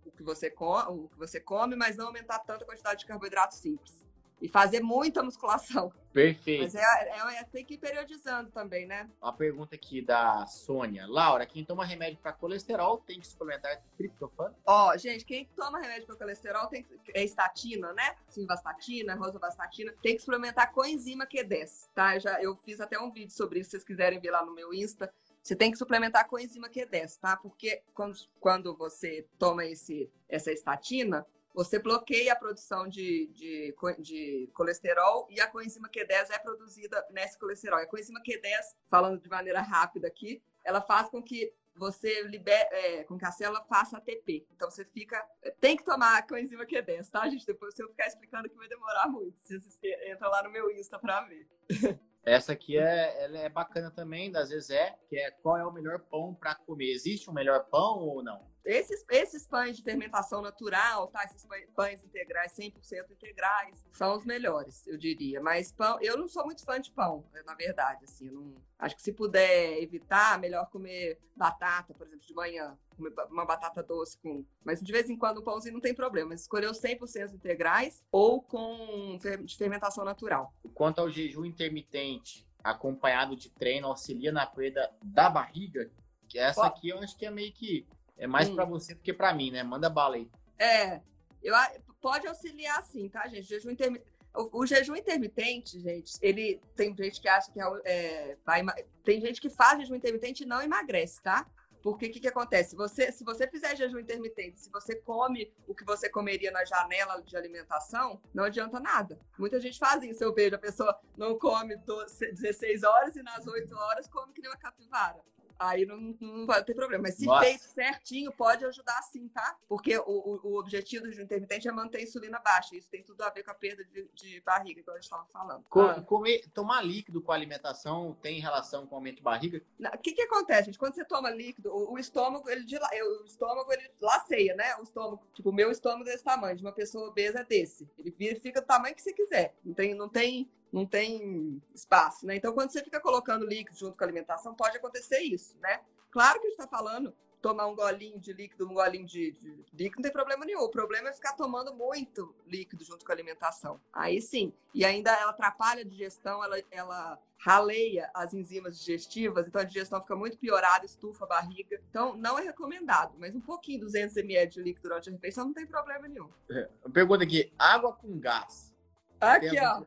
o, 0.07 0.11
que 0.11 0.23
você 0.23 0.49
come, 0.49 1.01
o 1.01 1.07
que 1.07 1.19
você 1.19 1.39
come, 1.39 1.75
mas 1.75 1.95
não 1.95 2.07
aumentar 2.07 2.39
tanto 2.39 2.63
a 2.63 2.65
quantidade 2.65 3.01
de 3.01 3.05
carboidrato 3.05 3.53
simples 3.53 4.06
e 4.41 4.47
fazer 4.47 4.81
muita 4.81 5.23
musculação. 5.23 5.91
Perfeito. 6.13 6.63
Mas 6.63 6.75
é, 6.75 6.81
é, 6.81 7.39
é, 7.39 7.43
tem 7.43 7.63
que 7.63 7.75
ir 7.75 7.77
periodizando 7.77 8.49
também, 8.49 8.87
né? 8.87 9.07
Uma 9.21 9.33
pergunta 9.33 9.75
aqui 9.75 10.01
da 10.01 10.47
Sônia. 10.47 11.05
Laura, 11.07 11.45
quem 11.45 11.63
toma 11.63 11.85
remédio 11.85 12.17
para 12.17 12.33
colesterol 12.33 12.97
tem 12.97 13.19
que 13.19 13.27
suplementar 13.27 13.83
triptofano? 13.95 14.55
Ó, 14.65 14.89
oh, 14.89 14.97
gente, 14.97 15.23
quem 15.23 15.45
toma 15.55 15.79
remédio 15.79 16.07
para 16.07 16.15
colesterol 16.15 16.67
tem 16.67 16.85
é 17.13 17.23
estatina, 17.23 17.93
né? 17.93 18.15
Simvastatina, 18.27 19.15
rosuvastatina, 19.15 19.93
tem 20.01 20.15
que 20.15 20.21
suplementar 20.21 20.71
coenzima 20.71 21.27
Q10, 21.27 21.89
tá? 21.93 22.15
Eu, 22.15 22.19
já, 22.19 22.41
eu 22.41 22.55
fiz 22.55 22.81
até 22.81 22.99
um 22.99 23.11
vídeo 23.11 23.31
sobre 23.31 23.59
isso, 23.59 23.69
se 23.69 23.71
vocês 23.71 23.83
quiserem 23.83 24.19
ver 24.19 24.31
lá 24.31 24.43
no 24.43 24.53
meu 24.53 24.73
Insta. 24.73 25.13
Você 25.43 25.55
tem 25.55 25.71
que 25.71 25.77
suplementar 25.77 26.27
coenzima 26.27 26.67
Q10, 26.67 27.19
tá? 27.21 27.37
Porque 27.37 27.81
quando, 27.93 28.17
quando 28.39 28.75
você 28.75 29.25
toma 29.37 29.65
esse, 29.65 30.11
essa 30.27 30.51
estatina, 30.51 31.25
você 31.57 31.79
bloqueia 31.79 32.33
a 32.33 32.35
produção 32.35 32.87
de, 32.87 33.25
de, 33.33 33.75
de, 33.97 34.47
colesterol 34.53 35.27
e 35.27 35.41
a 35.41 35.47
coenzima 35.47 35.89
Q10 35.89 36.29
é 36.29 36.37
produzida 36.37 37.03
nesse 37.09 37.35
colesterol. 37.39 37.79
A 37.79 37.87
coenzima 37.87 38.21
Q10, 38.21 38.75
falando 38.87 39.19
de 39.19 39.27
maneira 39.27 39.59
rápida 39.59 40.07
aqui, 40.07 40.39
ela 40.63 40.81
faz 40.81 41.09
com 41.09 41.19
que 41.19 41.51
você 41.75 42.21
libere, 42.27 42.67
é, 42.71 43.03
com 43.05 43.17
que 43.17 43.25
a 43.25 43.31
célula 43.31 43.65
faça 43.67 43.97
ATP. 43.97 44.45
Então 44.55 44.69
você 44.69 44.85
fica. 44.85 45.19
Tem 45.59 45.75
que 45.75 45.83
tomar 45.83 46.19
a 46.19 46.21
coenzima 46.21 46.63
Q10, 46.63 47.09
tá, 47.09 47.27
gente? 47.27 47.43
Depois, 47.43 47.73
se 47.73 47.81
eu 47.81 47.89
ficar 47.89 48.05
explicando 48.05 48.45
aqui, 48.45 48.55
vai 48.55 48.67
demorar 48.67 49.07
muito. 49.07 49.39
Vocês 49.39 49.63
entram 50.07 50.29
lá 50.29 50.43
no 50.43 50.51
meu 50.51 50.69
Insta 50.69 50.99
para 50.99 51.21
ver. 51.21 51.47
Essa 52.23 52.51
aqui 52.51 52.77
é, 52.77 53.23
ela 53.23 53.37
é 53.39 53.49
bacana 53.49 53.89
também, 53.89 54.35
às 54.35 54.49
vezes 54.49 54.69
é, 54.69 54.95
que 55.07 55.17
é 55.17 55.31
qual 55.31 55.57
é 55.57 55.65
o 55.65 55.71
melhor 55.71 55.97
pão 56.01 56.35
para 56.35 56.53
comer. 56.53 56.91
Existe 56.91 57.31
um 57.31 57.33
melhor 57.33 57.63
pão 57.71 57.99
ou 57.99 58.21
não? 58.21 58.45
Esses, 58.65 59.05
esses 59.09 59.47
pães 59.47 59.77
de 59.77 59.83
fermentação 59.83 60.41
natural, 60.41 61.07
tá? 61.07 61.23
Esses 61.23 61.47
pães 61.73 62.03
integrais, 62.03 62.51
100% 62.51 63.11
integrais, 63.11 63.85
são 63.93 64.15
os 64.15 64.25
melhores, 64.25 64.85
eu 64.85 64.97
diria. 64.97 65.41
Mas 65.41 65.71
pão, 65.71 65.97
eu 66.01 66.17
não 66.17 66.27
sou 66.27 66.43
muito 66.43 66.65
fã 66.65 66.79
de 66.79 66.91
pão, 66.91 67.25
na 67.45 67.55
verdade, 67.55 68.03
assim. 68.03 68.29
Não, 68.29 68.55
acho 68.77 68.95
que 68.95 69.01
se 69.01 69.13
puder 69.13 69.81
evitar, 69.81 70.37
melhor 70.37 70.69
comer 70.69 71.17
batata, 71.35 71.93
por 71.93 72.05
exemplo, 72.05 72.25
de 72.25 72.33
manhã. 72.33 72.77
Comer 72.95 73.13
uma 73.29 73.45
batata 73.45 73.81
doce 73.81 74.17
com... 74.17 74.43
Mas 74.65 74.81
de 74.81 74.91
vez 74.91 75.09
em 75.09 75.17
quando 75.17 75.39
um 75.39 75.43
pãozinho 75.43 75.75
não 75.75 75.81
tem 75.81 75.93
problema. 75.93 76.33
Escolher 76.33 76.69
os 76.69 76.81
100% 76.81 77.35
integrais 77.35 78.03
ou 78.11 78.41
com 78.41 79.17
de 79.43 79.57
fermentação 79.57 80.03
natural. 80.03 80.53
Quanto 80.73 80.99
ao 80.99 81.09
jejum 81.09 81.45
intermitente, 81.45 82.45
acompanhado 82.63 83.35
de 83.35 83.49
treino, 83.49 83.87
auxilia 83.87 84.31
na 84.31 84.45
perda 84.45 84.91
da 85.01 85.29
barriga? 85.29 85.89
Que 86.27 86.37
essa 86.37 86.65
aqui 86.65 86.89
eu 86.89 86.99
acho 86.99 87.17
que 87.17 87.25
é 87.25 87.31
meio 87.31 87.53
que 87.53 87.87
é 88.17 88.27
mais 88.27 88.49
hum. 88.49 88.55
para 88.55 88.65
você 88.65 88.93
do 88.93 89.01
que 89.01 89.13
para 89.13 89.33
mim, 89.33 89.51
né? 89.51 89.63
Manda 89.63 89.89
bala 89.89 90.15
aí. 90.15 90.29
É, 90.57 91.01
eu, 91.41 91.53
pode 92.01 92.27
auxiliar 92.27 92.81
sim, 92.83 93.09
tá, 93.09 93.27
gente? 93.27 93.43
Jejum 93.43 93.71
intermitente. 93.71 94.17
O, 94.35 94.61
o, 94.61 94.65
jejum 94.65 94.95
intermitente, 94.95 95.79
gente, 95.79 96.13
ele 96.21 96.61
tem 96.75 96.95
gente 96.95 97.19
que 97.19 97.27
acha 97.27 97.51
que 97.51 97.59
é, 97.59 97.65
é 97.85 98.37
vai, 98.45 98.63
tem 99.03 99.19
gente 99.19 99.41
que 99.41 99.49
faz 99.49 99.79
jejum 99.79 99.95
intermitente 99.95 100.43
e 100.43 100.45
não 100.45 100.61
emagrece, 100.61 101.21
tá? 101.23 101.47
Porque 101.81 102.07
o 102.07 102.11
que, 102.11 102.19
que 102.19 102.27
acontece? 102.27 102.75
Você, 102.75 103.11
se 103.11 103.23
você 103.23 103.47
fizer 103.47 103.75
jejum 103.75 103.99
intermitente, 103.99 104.59
se 104.59 104.69
você 104.69 104.95
come 104.95 105.51
o 105.67 105.73
que 105.73 105.85
você 105.85 106.09
comeria 106.09 106.51
na 106.51 106.65
janela 106.65 107.21
de 107.21 107.35
alimentação, 107.37 108.21
não 108.33 108.43
adianta 108.43 108.79
nada. 108.79 109.19
Muita 109.39 109.59
gente 109.59 109.79
faz 109.79 110.03
isso. 110.03 110.23
Eu 110.23 110.33
vejo 110.33 110.55
a 110.55 110.59
pessoa 110.59 110.99
não 111.15 111.37
come 111.37 111.75
12, 111.77 112.33
16 112.33 112.83
horas 112.83 113.15
e 113.15 113.23
nas 113.23 113.47
8 113.47 113.73
horas 113.75 114.07
come 114.07 114.33
que 114.33 114.41
nem 114.41 114.51
uma 114.51 114.57
capivara 114.57 115.23
aí 115.59 115.85
não, 115.85 116.15
não 116.19 116.45
vai 116.45 116.63
ter 116.63 116.73
problema. 116.73 117.03
Mas 117.03 117.15
se 117.15 117.25
Nossa. 117.25 117.45
feito 117.45 117.63
certinho, 117.63 118.31
pode 118.31 118.65
ajudar 118.65 119.01
sim, 119.03 119.27
tá? 119.29 119.57
Porque 119.67 119.97
o, 119.97 120.03
o, 120.07 120.39
o 120.43 120.59
objetivo 120.59 121.05
do 121.05 121.11
jejum 121.11 121.23
intermitente 121.23 121.67
é 121.67 121.71
manter 121.71 121.99
a 121.99 122.03
insulina 122.03 122.39
baixa. 122.39 122.75
Isso 122.75 122.89
tem 122.89 123.03
tudo 123.03 123.21
a 123.21 123.29
ver 123.29 123.43
com 123.43 123.51
a 123.51 123.55
perda 123.55 123.83
de, 123.85 124.09
de 124.13 124.41
barriga, 124.41 124.81
que 124.83 124.89
a 124.89 124.93
gente 124.93 125.03
estava 125.03 125.25
falando. 125.25 125.63
Com, 125.69 125.81
ah. 125.81 126.01
comer, 126.01 126.47
tomar 126.53 126.81
líquido 126.81 127.21
com 127.21 127.31
alimentação 127.31 128.17
tem 128.21 128.39
relação 128.39 128.85
com 128.85 128.95
aumento 128.95 129.17
de 129.17 129.23
barriga? 129.23 129.61
O 129.79 129.97
que, 129.97 130.13
que 130.13 130.21
acontece, 130.21 130.65
gente? 130.67 130.79
Quando 130.79 130.95
você 130.95 131.05
toma 131.05 131.29
líquido, 131.29 131.71
o, 131.71 131.93
o 131.93 131.99
estômago, 131.99 132.49
ele, 132.49 132.63
o 132.63 133.23
estômago, 133.25 133.71
ele 133.71 133.89
laceia, 134.01 134.55
né? 134.55 134.75
O 134.77 134.83
estômago, 134.83 135.21
tipo, 135.33 135.49
o 135.49 135.53
meu 135.53 135.71
estômago 135.71 136.03
desse 136.03 136.23
tamanho, 136.23 136.55
de 136.55 136.63
uma 136.63 136.73
pessoa 136.73 137.07
obesa 137.07 137.39
é 137.39 137.43
desse. 137.43 137.89
Ele 137.97 138.35
fica 138.35 138.61
do 138.61 138.67
tamanho 138.67 138.95
que 138.95 139.01
você 139.01 139.13
quiser. 139.13 139.55
Não 139.63 139.73
tem, 139.73 139.95
não 139.95 140.09
tem 140.09 140.49
não 140.71 140.85
tem 140.85 141.61
espaço, 141.73 142.25
né? 142.25 142.35
Então, 142.35 142.53
quando 142.53 142.71
você 142.71 142.83
fica 142.83 142.99
colocando 142.99 143.45
líquido 143.45 143.77
junto 143.77 143.97
com 143.97 144.03
a 144.03 144.07
alimentação, 144.07 144.53
pode 144.53 144.77
acontecer 144.77 145.19
isso, 145.19 145.57
né? 145.59 145.81
Claro 146.11 146.39
que 146.39 146.47
a 146.47 146.49
gente 146.49 146.59
está 146.59 146.67
falando 146.67 147.13
tomar 147.41 147.67
um 147.67 147.75
golinho 147.75 148.19
de 148.19 148.33
líquido, 148.33 148.69
um 148.69 148.73
golinho 148.73 149.05
de, 149.05 149.31
de, 149.31 149.65
líquido, 149.73 149.97
não 149.97 150.03
tem 150.03 150.11
problema 150.11 150.45
nenhum. 150.45 150.61
O 150.61 150.69
problema 150.69 151.09
é 151.09 151.13
ficar 151.13 151.33
tomando 151.33 151.73
muito 151.73 152.35
líquido 152.47 152.83
junto 152.83 153.05
com 153.05 153.11
a 153.11 153.15
alimentação. 153.15 153.79
Aí 153.93 154.21
sim. 154.21 154.51
E 154.73 154.83
ainda 154.83 155.11
ela 155.11 155.31
atrapalha 155.31 155.81
a 155.81 155.85
digestão, 155.85 156.43
ela, 156.43 156.57
ela 156.71 157.19
raleia 157.37 158.09
as 158.13 158.33
enzimas 158.33 158.79
digestivas, 158.79 159.47
então 159.47 159.61
a 159.61 159.63
digestão 159.63 160.01
fica 160.01 160.15
muito 160.15 160.37
piorada, 160.37 160.85
estufa 160.85 161.25
a 161.25 161.27
barriga. 161.27 161.79
Então, 161.89 162.17
não 162.17 162.37
é 162.37 162.43
recomendado, 162.43 163.13
mas 163.17 163.35
um 163.35 163.41
pouquinho, 163.41 163.81
200 163.81 164.17
ml 164.17 164.51
de 164.51 164.61
líquido 164.61 164.89
durante 164.89 165.09
a 165.09 165.13
refeição, 165.13 165.45
não 165.45 165.53
tem 165.53 165.65
problema 165.65 166.07
nenhum. 166.07 166.29
É, 166.49 166.67
pergunta 166.91 167.23
aqui, 167.23 167.51
água 167.57 167.93
com 167.93 168.19
gás. 168.19 168.73
Aqui, 169.19 169.57
ó. 169.59 169.83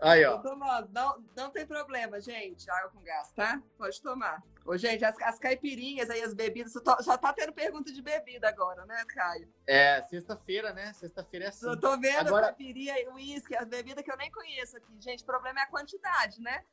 Aí, 0.00 0.24
ó. 0.24 0.38
Tô 0.38 0.50
tomando. 0.50 0.88
Não, 0.92 1.24
não 1.36 1.50
tem 1.50 1.66
problema, 1.66 2.20
gente. 2.20 2.68
Água 2.70 2.90
com 2.90 3.00
gás, 3.00 3.32
tá? 3.32 3.62
Pode 3.78 4.00
tomar. 4.02 4.42
Ô, 4.64 4.76
gente, 4.76 5.04
as, 5.04 5.20
as 5.20 5.38
caipirinhas 5.38 6.08
aí, 6.08 6.22
as 6.22 6.32
bebidas, 6.32 6.72
só, 6.72 7.02
só 7.02 7.18
tá 7.18 7.32
tendo 7.32 7.52
pergunta 7.52 7.92
de 7.92 8.00
bebida 8.00 8.48
agora, 8.48 8.86
né, 8.86 9.04
Caio? 9.08 9.48
É, 9.66 10.02
sexta-feira, 10.04 10.72
né? 10.72 10.92
Sexta-feira 10.94 11.46
é 11.46 11.48
assim. 11.48 11.66
Eu 11.66 11.78
tô 11.78 11.98
vendo 11.98 12.28
agora... 12.28 12.46
caipirinha, 12.46 12.94
uísque, 13.12 13.54
as 13.54 13.68
bebidas 13.68 14.02
que 14.02 14.10
eu 14.10 14.16
nem 14.16 14.30
conheço 14.30 14.76
aqui. 14.76 14.92
Gente, 15.00 15.22
o 15.22 15.26
problema 15.26 15.60
é 15.60 15.62
a 15.64 15.66
quantidade, 15.66 16.40
né? 16.40 16.64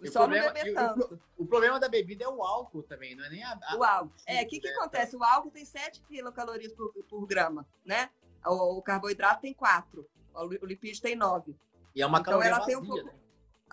O 0.00 0.10
Só 0.10 0.20
problema, 0.20 0.46
não 0.46 0.54
beber 0.54 0.74
tanto. 0.74 1.20
O, 1.36 1.44
o, 1.44 1.46
problema 1.46 1.78
da 1.78 1.88
bebida 1.88 2.24
é 2.24 2.28
o 2.28 2.42
álcool 2.42 2.82
também, 2.82 3.14
não 3.14 3.24
é 3.24 3.30
nem 3.30 3.44
a. 3.44 3.58
a 3.62 3.76
o 3.76 3.84
álcool. 3.84 4.12
É, 4.26 4.42
o 4.42 4.48
que, 4.48 4.60
que 4.60 4.68
né? 4.68 4.74
acontece? 4.74 5.16
O 5.16 5.22
álcool 5.22 5.50
tem 5.50 5.64
7 5.64 6.02
quilocalorias 6.02 6.72
por, 6.72 6.92
por 7.08 7.26
grama, 7.26 7.66
né? 7.84 8.10
O, 8.44 8.78
o 8.78 8.82
carboidrato 8.82 9.40
tem 9.40 9.54
4, 9.54 10.06
o, 10.34 10.40
o 10.40 10.66
lipídio 10.66 11.00
tem 11.00 11.14
9. 11.14 11.56
E 11.94 12.02
é 12.02 12.06
uma 12.06 12.18
então, 12.18 12.32
caloria 12.32 12.48
ela 12.48 12.58
vazia, 12.58 12.74
tem 12.74 12.82
um 12.82 12.86
pouco... 12.86 13.06
né? 13.06 13.24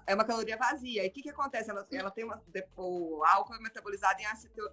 é 0.06 0.16
uma 0.16 0.24
caloria 0.24 0.58
vazia. 0.58 1.06
E 1.06 1.08
o 1.08 1.12
que, 1.12 1.22
que 1.22 1.30
acontece? 1.30 1.70
Ela, 1.70 1.88
ela 1.92 2.12
tem 2.12 2.24
uma, 2.24 2.42
o 2.78 3.24
álcool 3.26 3.56
é 3.56 3.60
metabolizado 3.60 4.22
em 4.22 4.26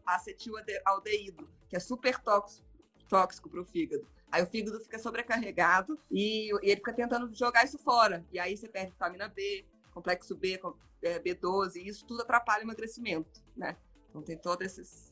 acetildeído, 0.06 1.48
que 1.68 1.76
é 1.76 1.80
super 1.80 2.18
tóxico, 2.20 2.66
tóxico 3.08 3.48
para 3.48 3.60
o 3.60 3.64
fígado. 3.64 4.06
Aí 4.30 4.42
o 4.42 4.46
fígado 4.46 4.78
fica 4.80 4.98
sobrecarregado 4.98 5.98
e, 6.10 6.50
e, 6.50 6.70
ele 6.70 6.76
fica 6.76 6.92
tentando 6.92 7.34
jogar 7.34 7.64
isso 7.64 7.78
fora. 7.78 8.24
E 8.32 8.38
aí 8.38 8.56
você 8.56 8.68
perde 8.68 8.92
vitamina 8.92 9.28
B, 9.28 9.64
complexo 9.92 10.36
B, 10.36 10.60
B12, 11.02 11.76
e 11.76 11.88
isso 11.88 12.06
tudo 12.06 12.22
atrapalha 12.22 12.60
o 12.60 12.66
emagrecimento, 12.66 13.42
né? 13.56 13.76
Então 14.08 14.22
tem 14.22 14.36
todos 14.36 14.66
esses 14.66 15.07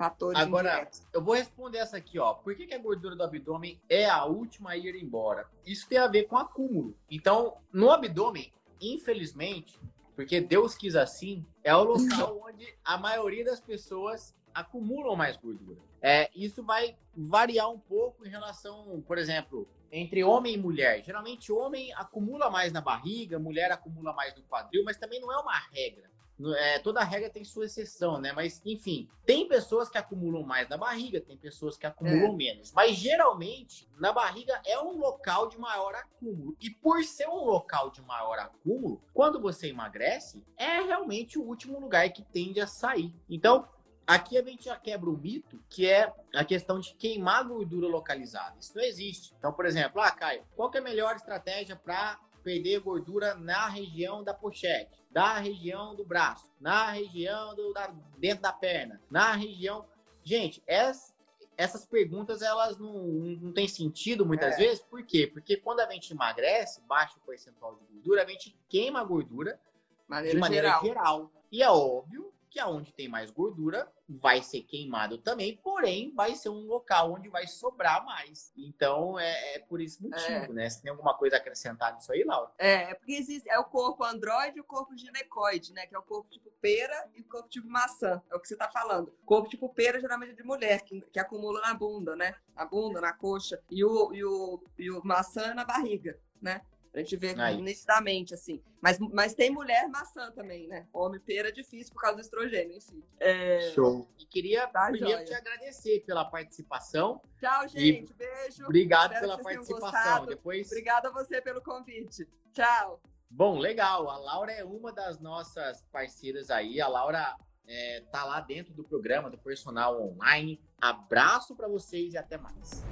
fatores. 0.00 0.40
Agora, 0.40 0.70
indiretos. 0.70 1.06
eu 1.12 1.22
vou 1.22 1.34
responder 1.34 1.76
essa 1.76 1.98
aqui, 1.98 2.18
ó. 2.18 2.32
Por 2.32 2.56
que, 2.56 2.66
que, 2.66 2.72
a 2.72 2.78
gordura 2.78 3.14
do 3.14 3.22
abdômen 3.22 3.78
é 3.86 4.08
a 4.08 4.24
última 4.24 4.70
a 4.70 4.76
ir 4.78 4.94
embora? 4.94 5.46
Isso 5.66 5.86
tem 5.86 5.98
a 5.98 6.08
ver 6.08 6.24
com 6.24 6.38
acúmulo. 6.38 6.96
Então, 7.10 7.58
no 7.70 7.90
abdômen, 7.90 8.50
infelizmente, 8.80 9.78
porque 10.16 10.40
Deus 10.40 10.74
quis 10.74 10.96
assim, 10.96 11.44
é 11.62 11.76
o 11.76 11.84
local 11.84 12.42
onde 12.48 12.66
a 12.82 12.96
maioria 12.96 13.44
das 13.44 13.60
pessoas 13.60 14.34
acumulam 14.54 15.14
mais 15.14 15.36
gordura. 15.36 15.78
É, 16.00 16.30
isso 16.34 16.64
vai 16.64 16.96
variar 17.14 17.70
um 17.70 17.78
pouco 17.78 18.26
em 18.26 18.30
relação, 18.30 19.04
por 19.06 19.18
exemplo, 19.18 19.68
entre 19.92 20.24
homem 20.24 20.54
e 20.54 20.58
mulher. 20.58 21.04
Geralmente, 21.04 21.52
homem 21.52 21.92
acumula 21.92 22.48
mais 22.48 22.72
na 22.72 22.80
barriga, 22.80 23.38
mulher 23.38 23.70
acumula 23.70 24.14
mais 24.14 24.34
no 24.34 24.42
quadril, 24.44 24.82
mas 24.82 24.96
também 24.96 25.20
não 25.20 25.30
é 25.30 25.36
uma 25.36 25.58
regra. 25.70 26.10
É, 26.56 26.78
toda 26.78 27.02
regra 27.02 27.28
tem 27.28 27.44
sua 27.44 27.66
exceção, 27.66 28.18
né? 28.18 28.32
Mas, 28.32 28.62
enfim, 28.64 29.08
tem 29.26 29.46
pessoas 29.46 29.88
que 29.88 29.98
acumulam 29.98 30.42
mais 30.42 30.68
na 30.68 30.76
barriga, 30.76 31.20
tem 31.20 31.36
pessoas 31.36 31.76
que 31.76 31.86
acumulam 31.86 32.32
é. 32.32 32.36
menos. 32.36 32.72
Mas, 32.72 32.96
geralmente, 32.96 33.88
na 33.98 34.12
barriga 34.12 34.60
é 34.64 34.78
um 34.78 34.96
local 34.96 35.48
de 35.48 35.58
maior 35.58 35.94
acúmulo. 35.94 36.56
E 36.60 36.70
por 36.70 37.02
ser 37.04 37.28
um 37.28 37.44
local 37.44 37.90
de 37.90 38.00
maior 38.02 38.38
acúmulo, 38.38 39.02
quando 39.12 39.40
você 39.40 39.68
emagrece, 39.68 40.42
é 40.56 40.80
realmente 40.80 41.38
o 41.38 41.42
último 41.42 41.78
lugar 41.78 42.08
que 42.10 42.22
tende 42.22 42.60
a 42.60 42.66
sair. 42.66 43.14
Então, 43.28 43.68
Aqui 44.06 44.36
a 44.36 44.42
gente 44.42 44.64
já 44.64 44.76
quebra 44.76 45.08
o 45.08 45.16
mito, 45.16 45.62
que 45.68 45.88
é 45.88 46.12
a 46.34 46.44
questão 46.44 46.80
de 46.80 46.92
queimar 46.94 47.46
gordura 47.46 47.86
localizada. 47.86 48.56
Isso 48.58 48.72
não 48.74 48.82
existe. 48.82 49.32
Então, 49.38 49.52
por 49.52 49.64
exemplo, 49.64 50.00
ah, 50.00 50.10
Caio, 50.10 50.42
qual 50.56 50.68
é 50.74 50.78
a 50.78 50.82
melhor 50.82 51.14
estratégia 51.14 51.76
para 51.76 52.18
perder 52.42 52.80
gordura 52.80 53.34
na 53.36 53.68
região 53.68 54.24
da 54.24 54.34
pochete, 54.34 54.99
da 55.10 55.38
região 55.38 55.94
do 55.94 56.04
braço, 56.04 56.52
na 56.60 56.90
região 56.92 57.54
do 57.54 57.72
da, 57.72 57.92
dentro 58.16 58.42
da 58.42 58.52
perna, 58.52 59.00
na 59.10 59.32
região. 59.32 59.84
Gente, 60.22 60.62
essa, 60.66 61.12
essas 61.56 61.84
perguntas 61.84 62.42
elas 62.42 62.78
não, 62.78 62.92
não 62.92 63.52
têm 63.52 63.66
sentido 63.66 64.24
muitas 64.24 64.54
é. 64.54 64.58
vezes. 64.58 64.80
Por 64.82 65.04
quê? 65.04 65.26
Porque 65.26 65.56
quando 65.56 65.80
a 65.80 65.90
gente 65.90 66.12
emagrece, 66.12 66.80
baixa 66.82 67.18
o 67.18 67.26
percentual 67.26 67.74
de 67.74 67.84
gordura, 67.92 68.22
a 68.22 68.26
gente 68.28 68.56
queima 68.68 69.00
a 69.00 69.04
gordura 69.04 69.60
maneira 70.06 70.34
de 70.34 70.40
maneira 70.40 70.68
geral. 70.68 70.84
geral. 70.84 71.32
E 71.50 71.62
é 71.62 71.70
óbvio 71.70 72.29
que 72.50 72.58
aonde 72.58 72.92
tem 72.92 73.08
mais 73.08 73.30
gordura 73.30 73.90
vai 74.08 74.42
ser 74.42 74.62
queimado 74.62 75.18
também, 75.18 75.56
porém 75.62 76.12
vai 76.14 76.34
ser 76.34 76.48
um 76.48 76.66
local 76.66 77.12
onde 77.12 77.28
vai 77.28 77.46
sobrar 77.46 78.04
mais. 78.04 78.52
Então 78.56 79.18
é, 79.18 79.54
é 79.54 79.58
por 79.60 79.80
esse 79.80 80.02
motivo, 80.02 80.28
é. 80.28 80.48
né? 80.48 80.68
Você 80.68 80.82
tem 80.82 80.90
alguma 80.90 81.14
coisa 81.14 81.36
a 81.36 81.38
acrescentar 81.38 81.94
nisso 81.94 82.12
aí, 82.12 82.24
Laura? 82.24 82.50
É, 82.58 82.90
é 82.90 82.94
porque 82.94 83.12
existe 83.12 83.48
é 83.48 83.58
o 83.58 83.64
corpo 83.64 84.04
androide 84.04 84.58
e 84.58 84.60
o 84.60 84.64
corpo 84.64 84.96
ginecoide, 84.96 85.72
né? 85.72 85.86
Que 85.86 85.94
é 85.94 85.98
o 85.98 86.02
corpo 86.02 86.28
tipo 86.28 86.50
pera 86.60 87.08
e 87.14 87.20
o 87.20 87.24
corpo 87.24 87.48
tipo 87.48 87.68
maçã. 87.68 88.20
É 88.30 88.34
o 88.34 88.40
que 88.40 88.48
você 88.48 88.56
tá 88.56 88.68
falando. 88.68 89.08
O 89.22 89.26
corpo 89.26 89.48
tipo 89.48 89.68
pera 89.68 90.00
geralmente 90.00 90.32
é 90.32 90.34
de 90.34 90.42
mulher, 90.42 90.82
que, 90.82 91.00
que 91.12 91.20
acumula 91.20 91.60
na 91.60 91.72
bunda, 91.72 92.16
né? 92.16 92.34
Na 92.56 92.64
bunda, 92.64 93.00
na 93.00 93.12
coxa. 93.12 93.62
E 93.70 93.84
o, 93.84 94.12
e 94.12 94.24
o, 94.24 94.64
e 94.76 94.90
o 94.90 95.00
maçã 95.04 95.54
na 95.54 95.64
barriga, 95.64 96.18
né? 96.42 96.62
A 96.92 96.98
gente 96.98 97.16
vê 97.16 97.34
Aí. 97.38 97.60
nitidamente, 97.62 98.34
assim. 98.34 98.60
Mas, 98.80 98.98
mas 98.98 99.34
tem 99.34 99.50
mulher 99.50 99.88
maçã 99.88 100.30
também, 100.32 100.66
né? 100.66 100.88
Homem 100.92 101.20
pera 101.20 101.48
é 101.48 101.52
difícil 101.52 101.92
por 101.92 102.00
causa 102.00 102.16
do 102.16 102.22
estrogênio, 102.22 102.76
enfim. 102.76 103.02
É... 103.20 103.70
Show. 103.74 104.08
E 104.18 104.26
queria 104.26 104.66
tá 104.66 104.88
primeiro 104.90 105.24
te 105.24 105.32
agradecer 105.32 106.00
pela 106.04 106.24
participação. 106.24 107.22
Tchau, 107.38 107.68
gente. 107.68 108.12
Beijo. 108.14 108.64
Obrigado 108.64 109.12
Espero 109.12 109.20
pela 109.20 109.38
participação. 109.42 110.26
Depois... 110.26 110.66
Obrigada 110.66 111.08
a 111.08 111.12
você 111.12 111.40
pelo 111.40 111.62
convite. 111.62 112.28
Tchau. 112.52 113.00
Bom, 113.30 113.58
legal. 113.58 114.10
A 114.10 114.18
Laura 114.18 114.50
é 114.50 114.64
uma 114.64 114.92
das 114.92 115.20
nossas 115.20 115.82
parceiras 115.92 116.50
aí. 116.50 116.80
A 116.80 116.88
Laura 116.88 117.36
é, 117.68 118.00
tá 118.10 118.24
lá 118.24 118.40
dentro 118.40 118.74
do 118.74 118.82
programa 118.82 119.30
do 119.30 119.38
Personal 119.38 120.02
Online. 120.02 120.60
Abraço 120.80 121.54
para 121.54 121.68
vocês 121.68 122.14
e 122.14 122.18
até 122.18 122.36
mais. 122.36 122.84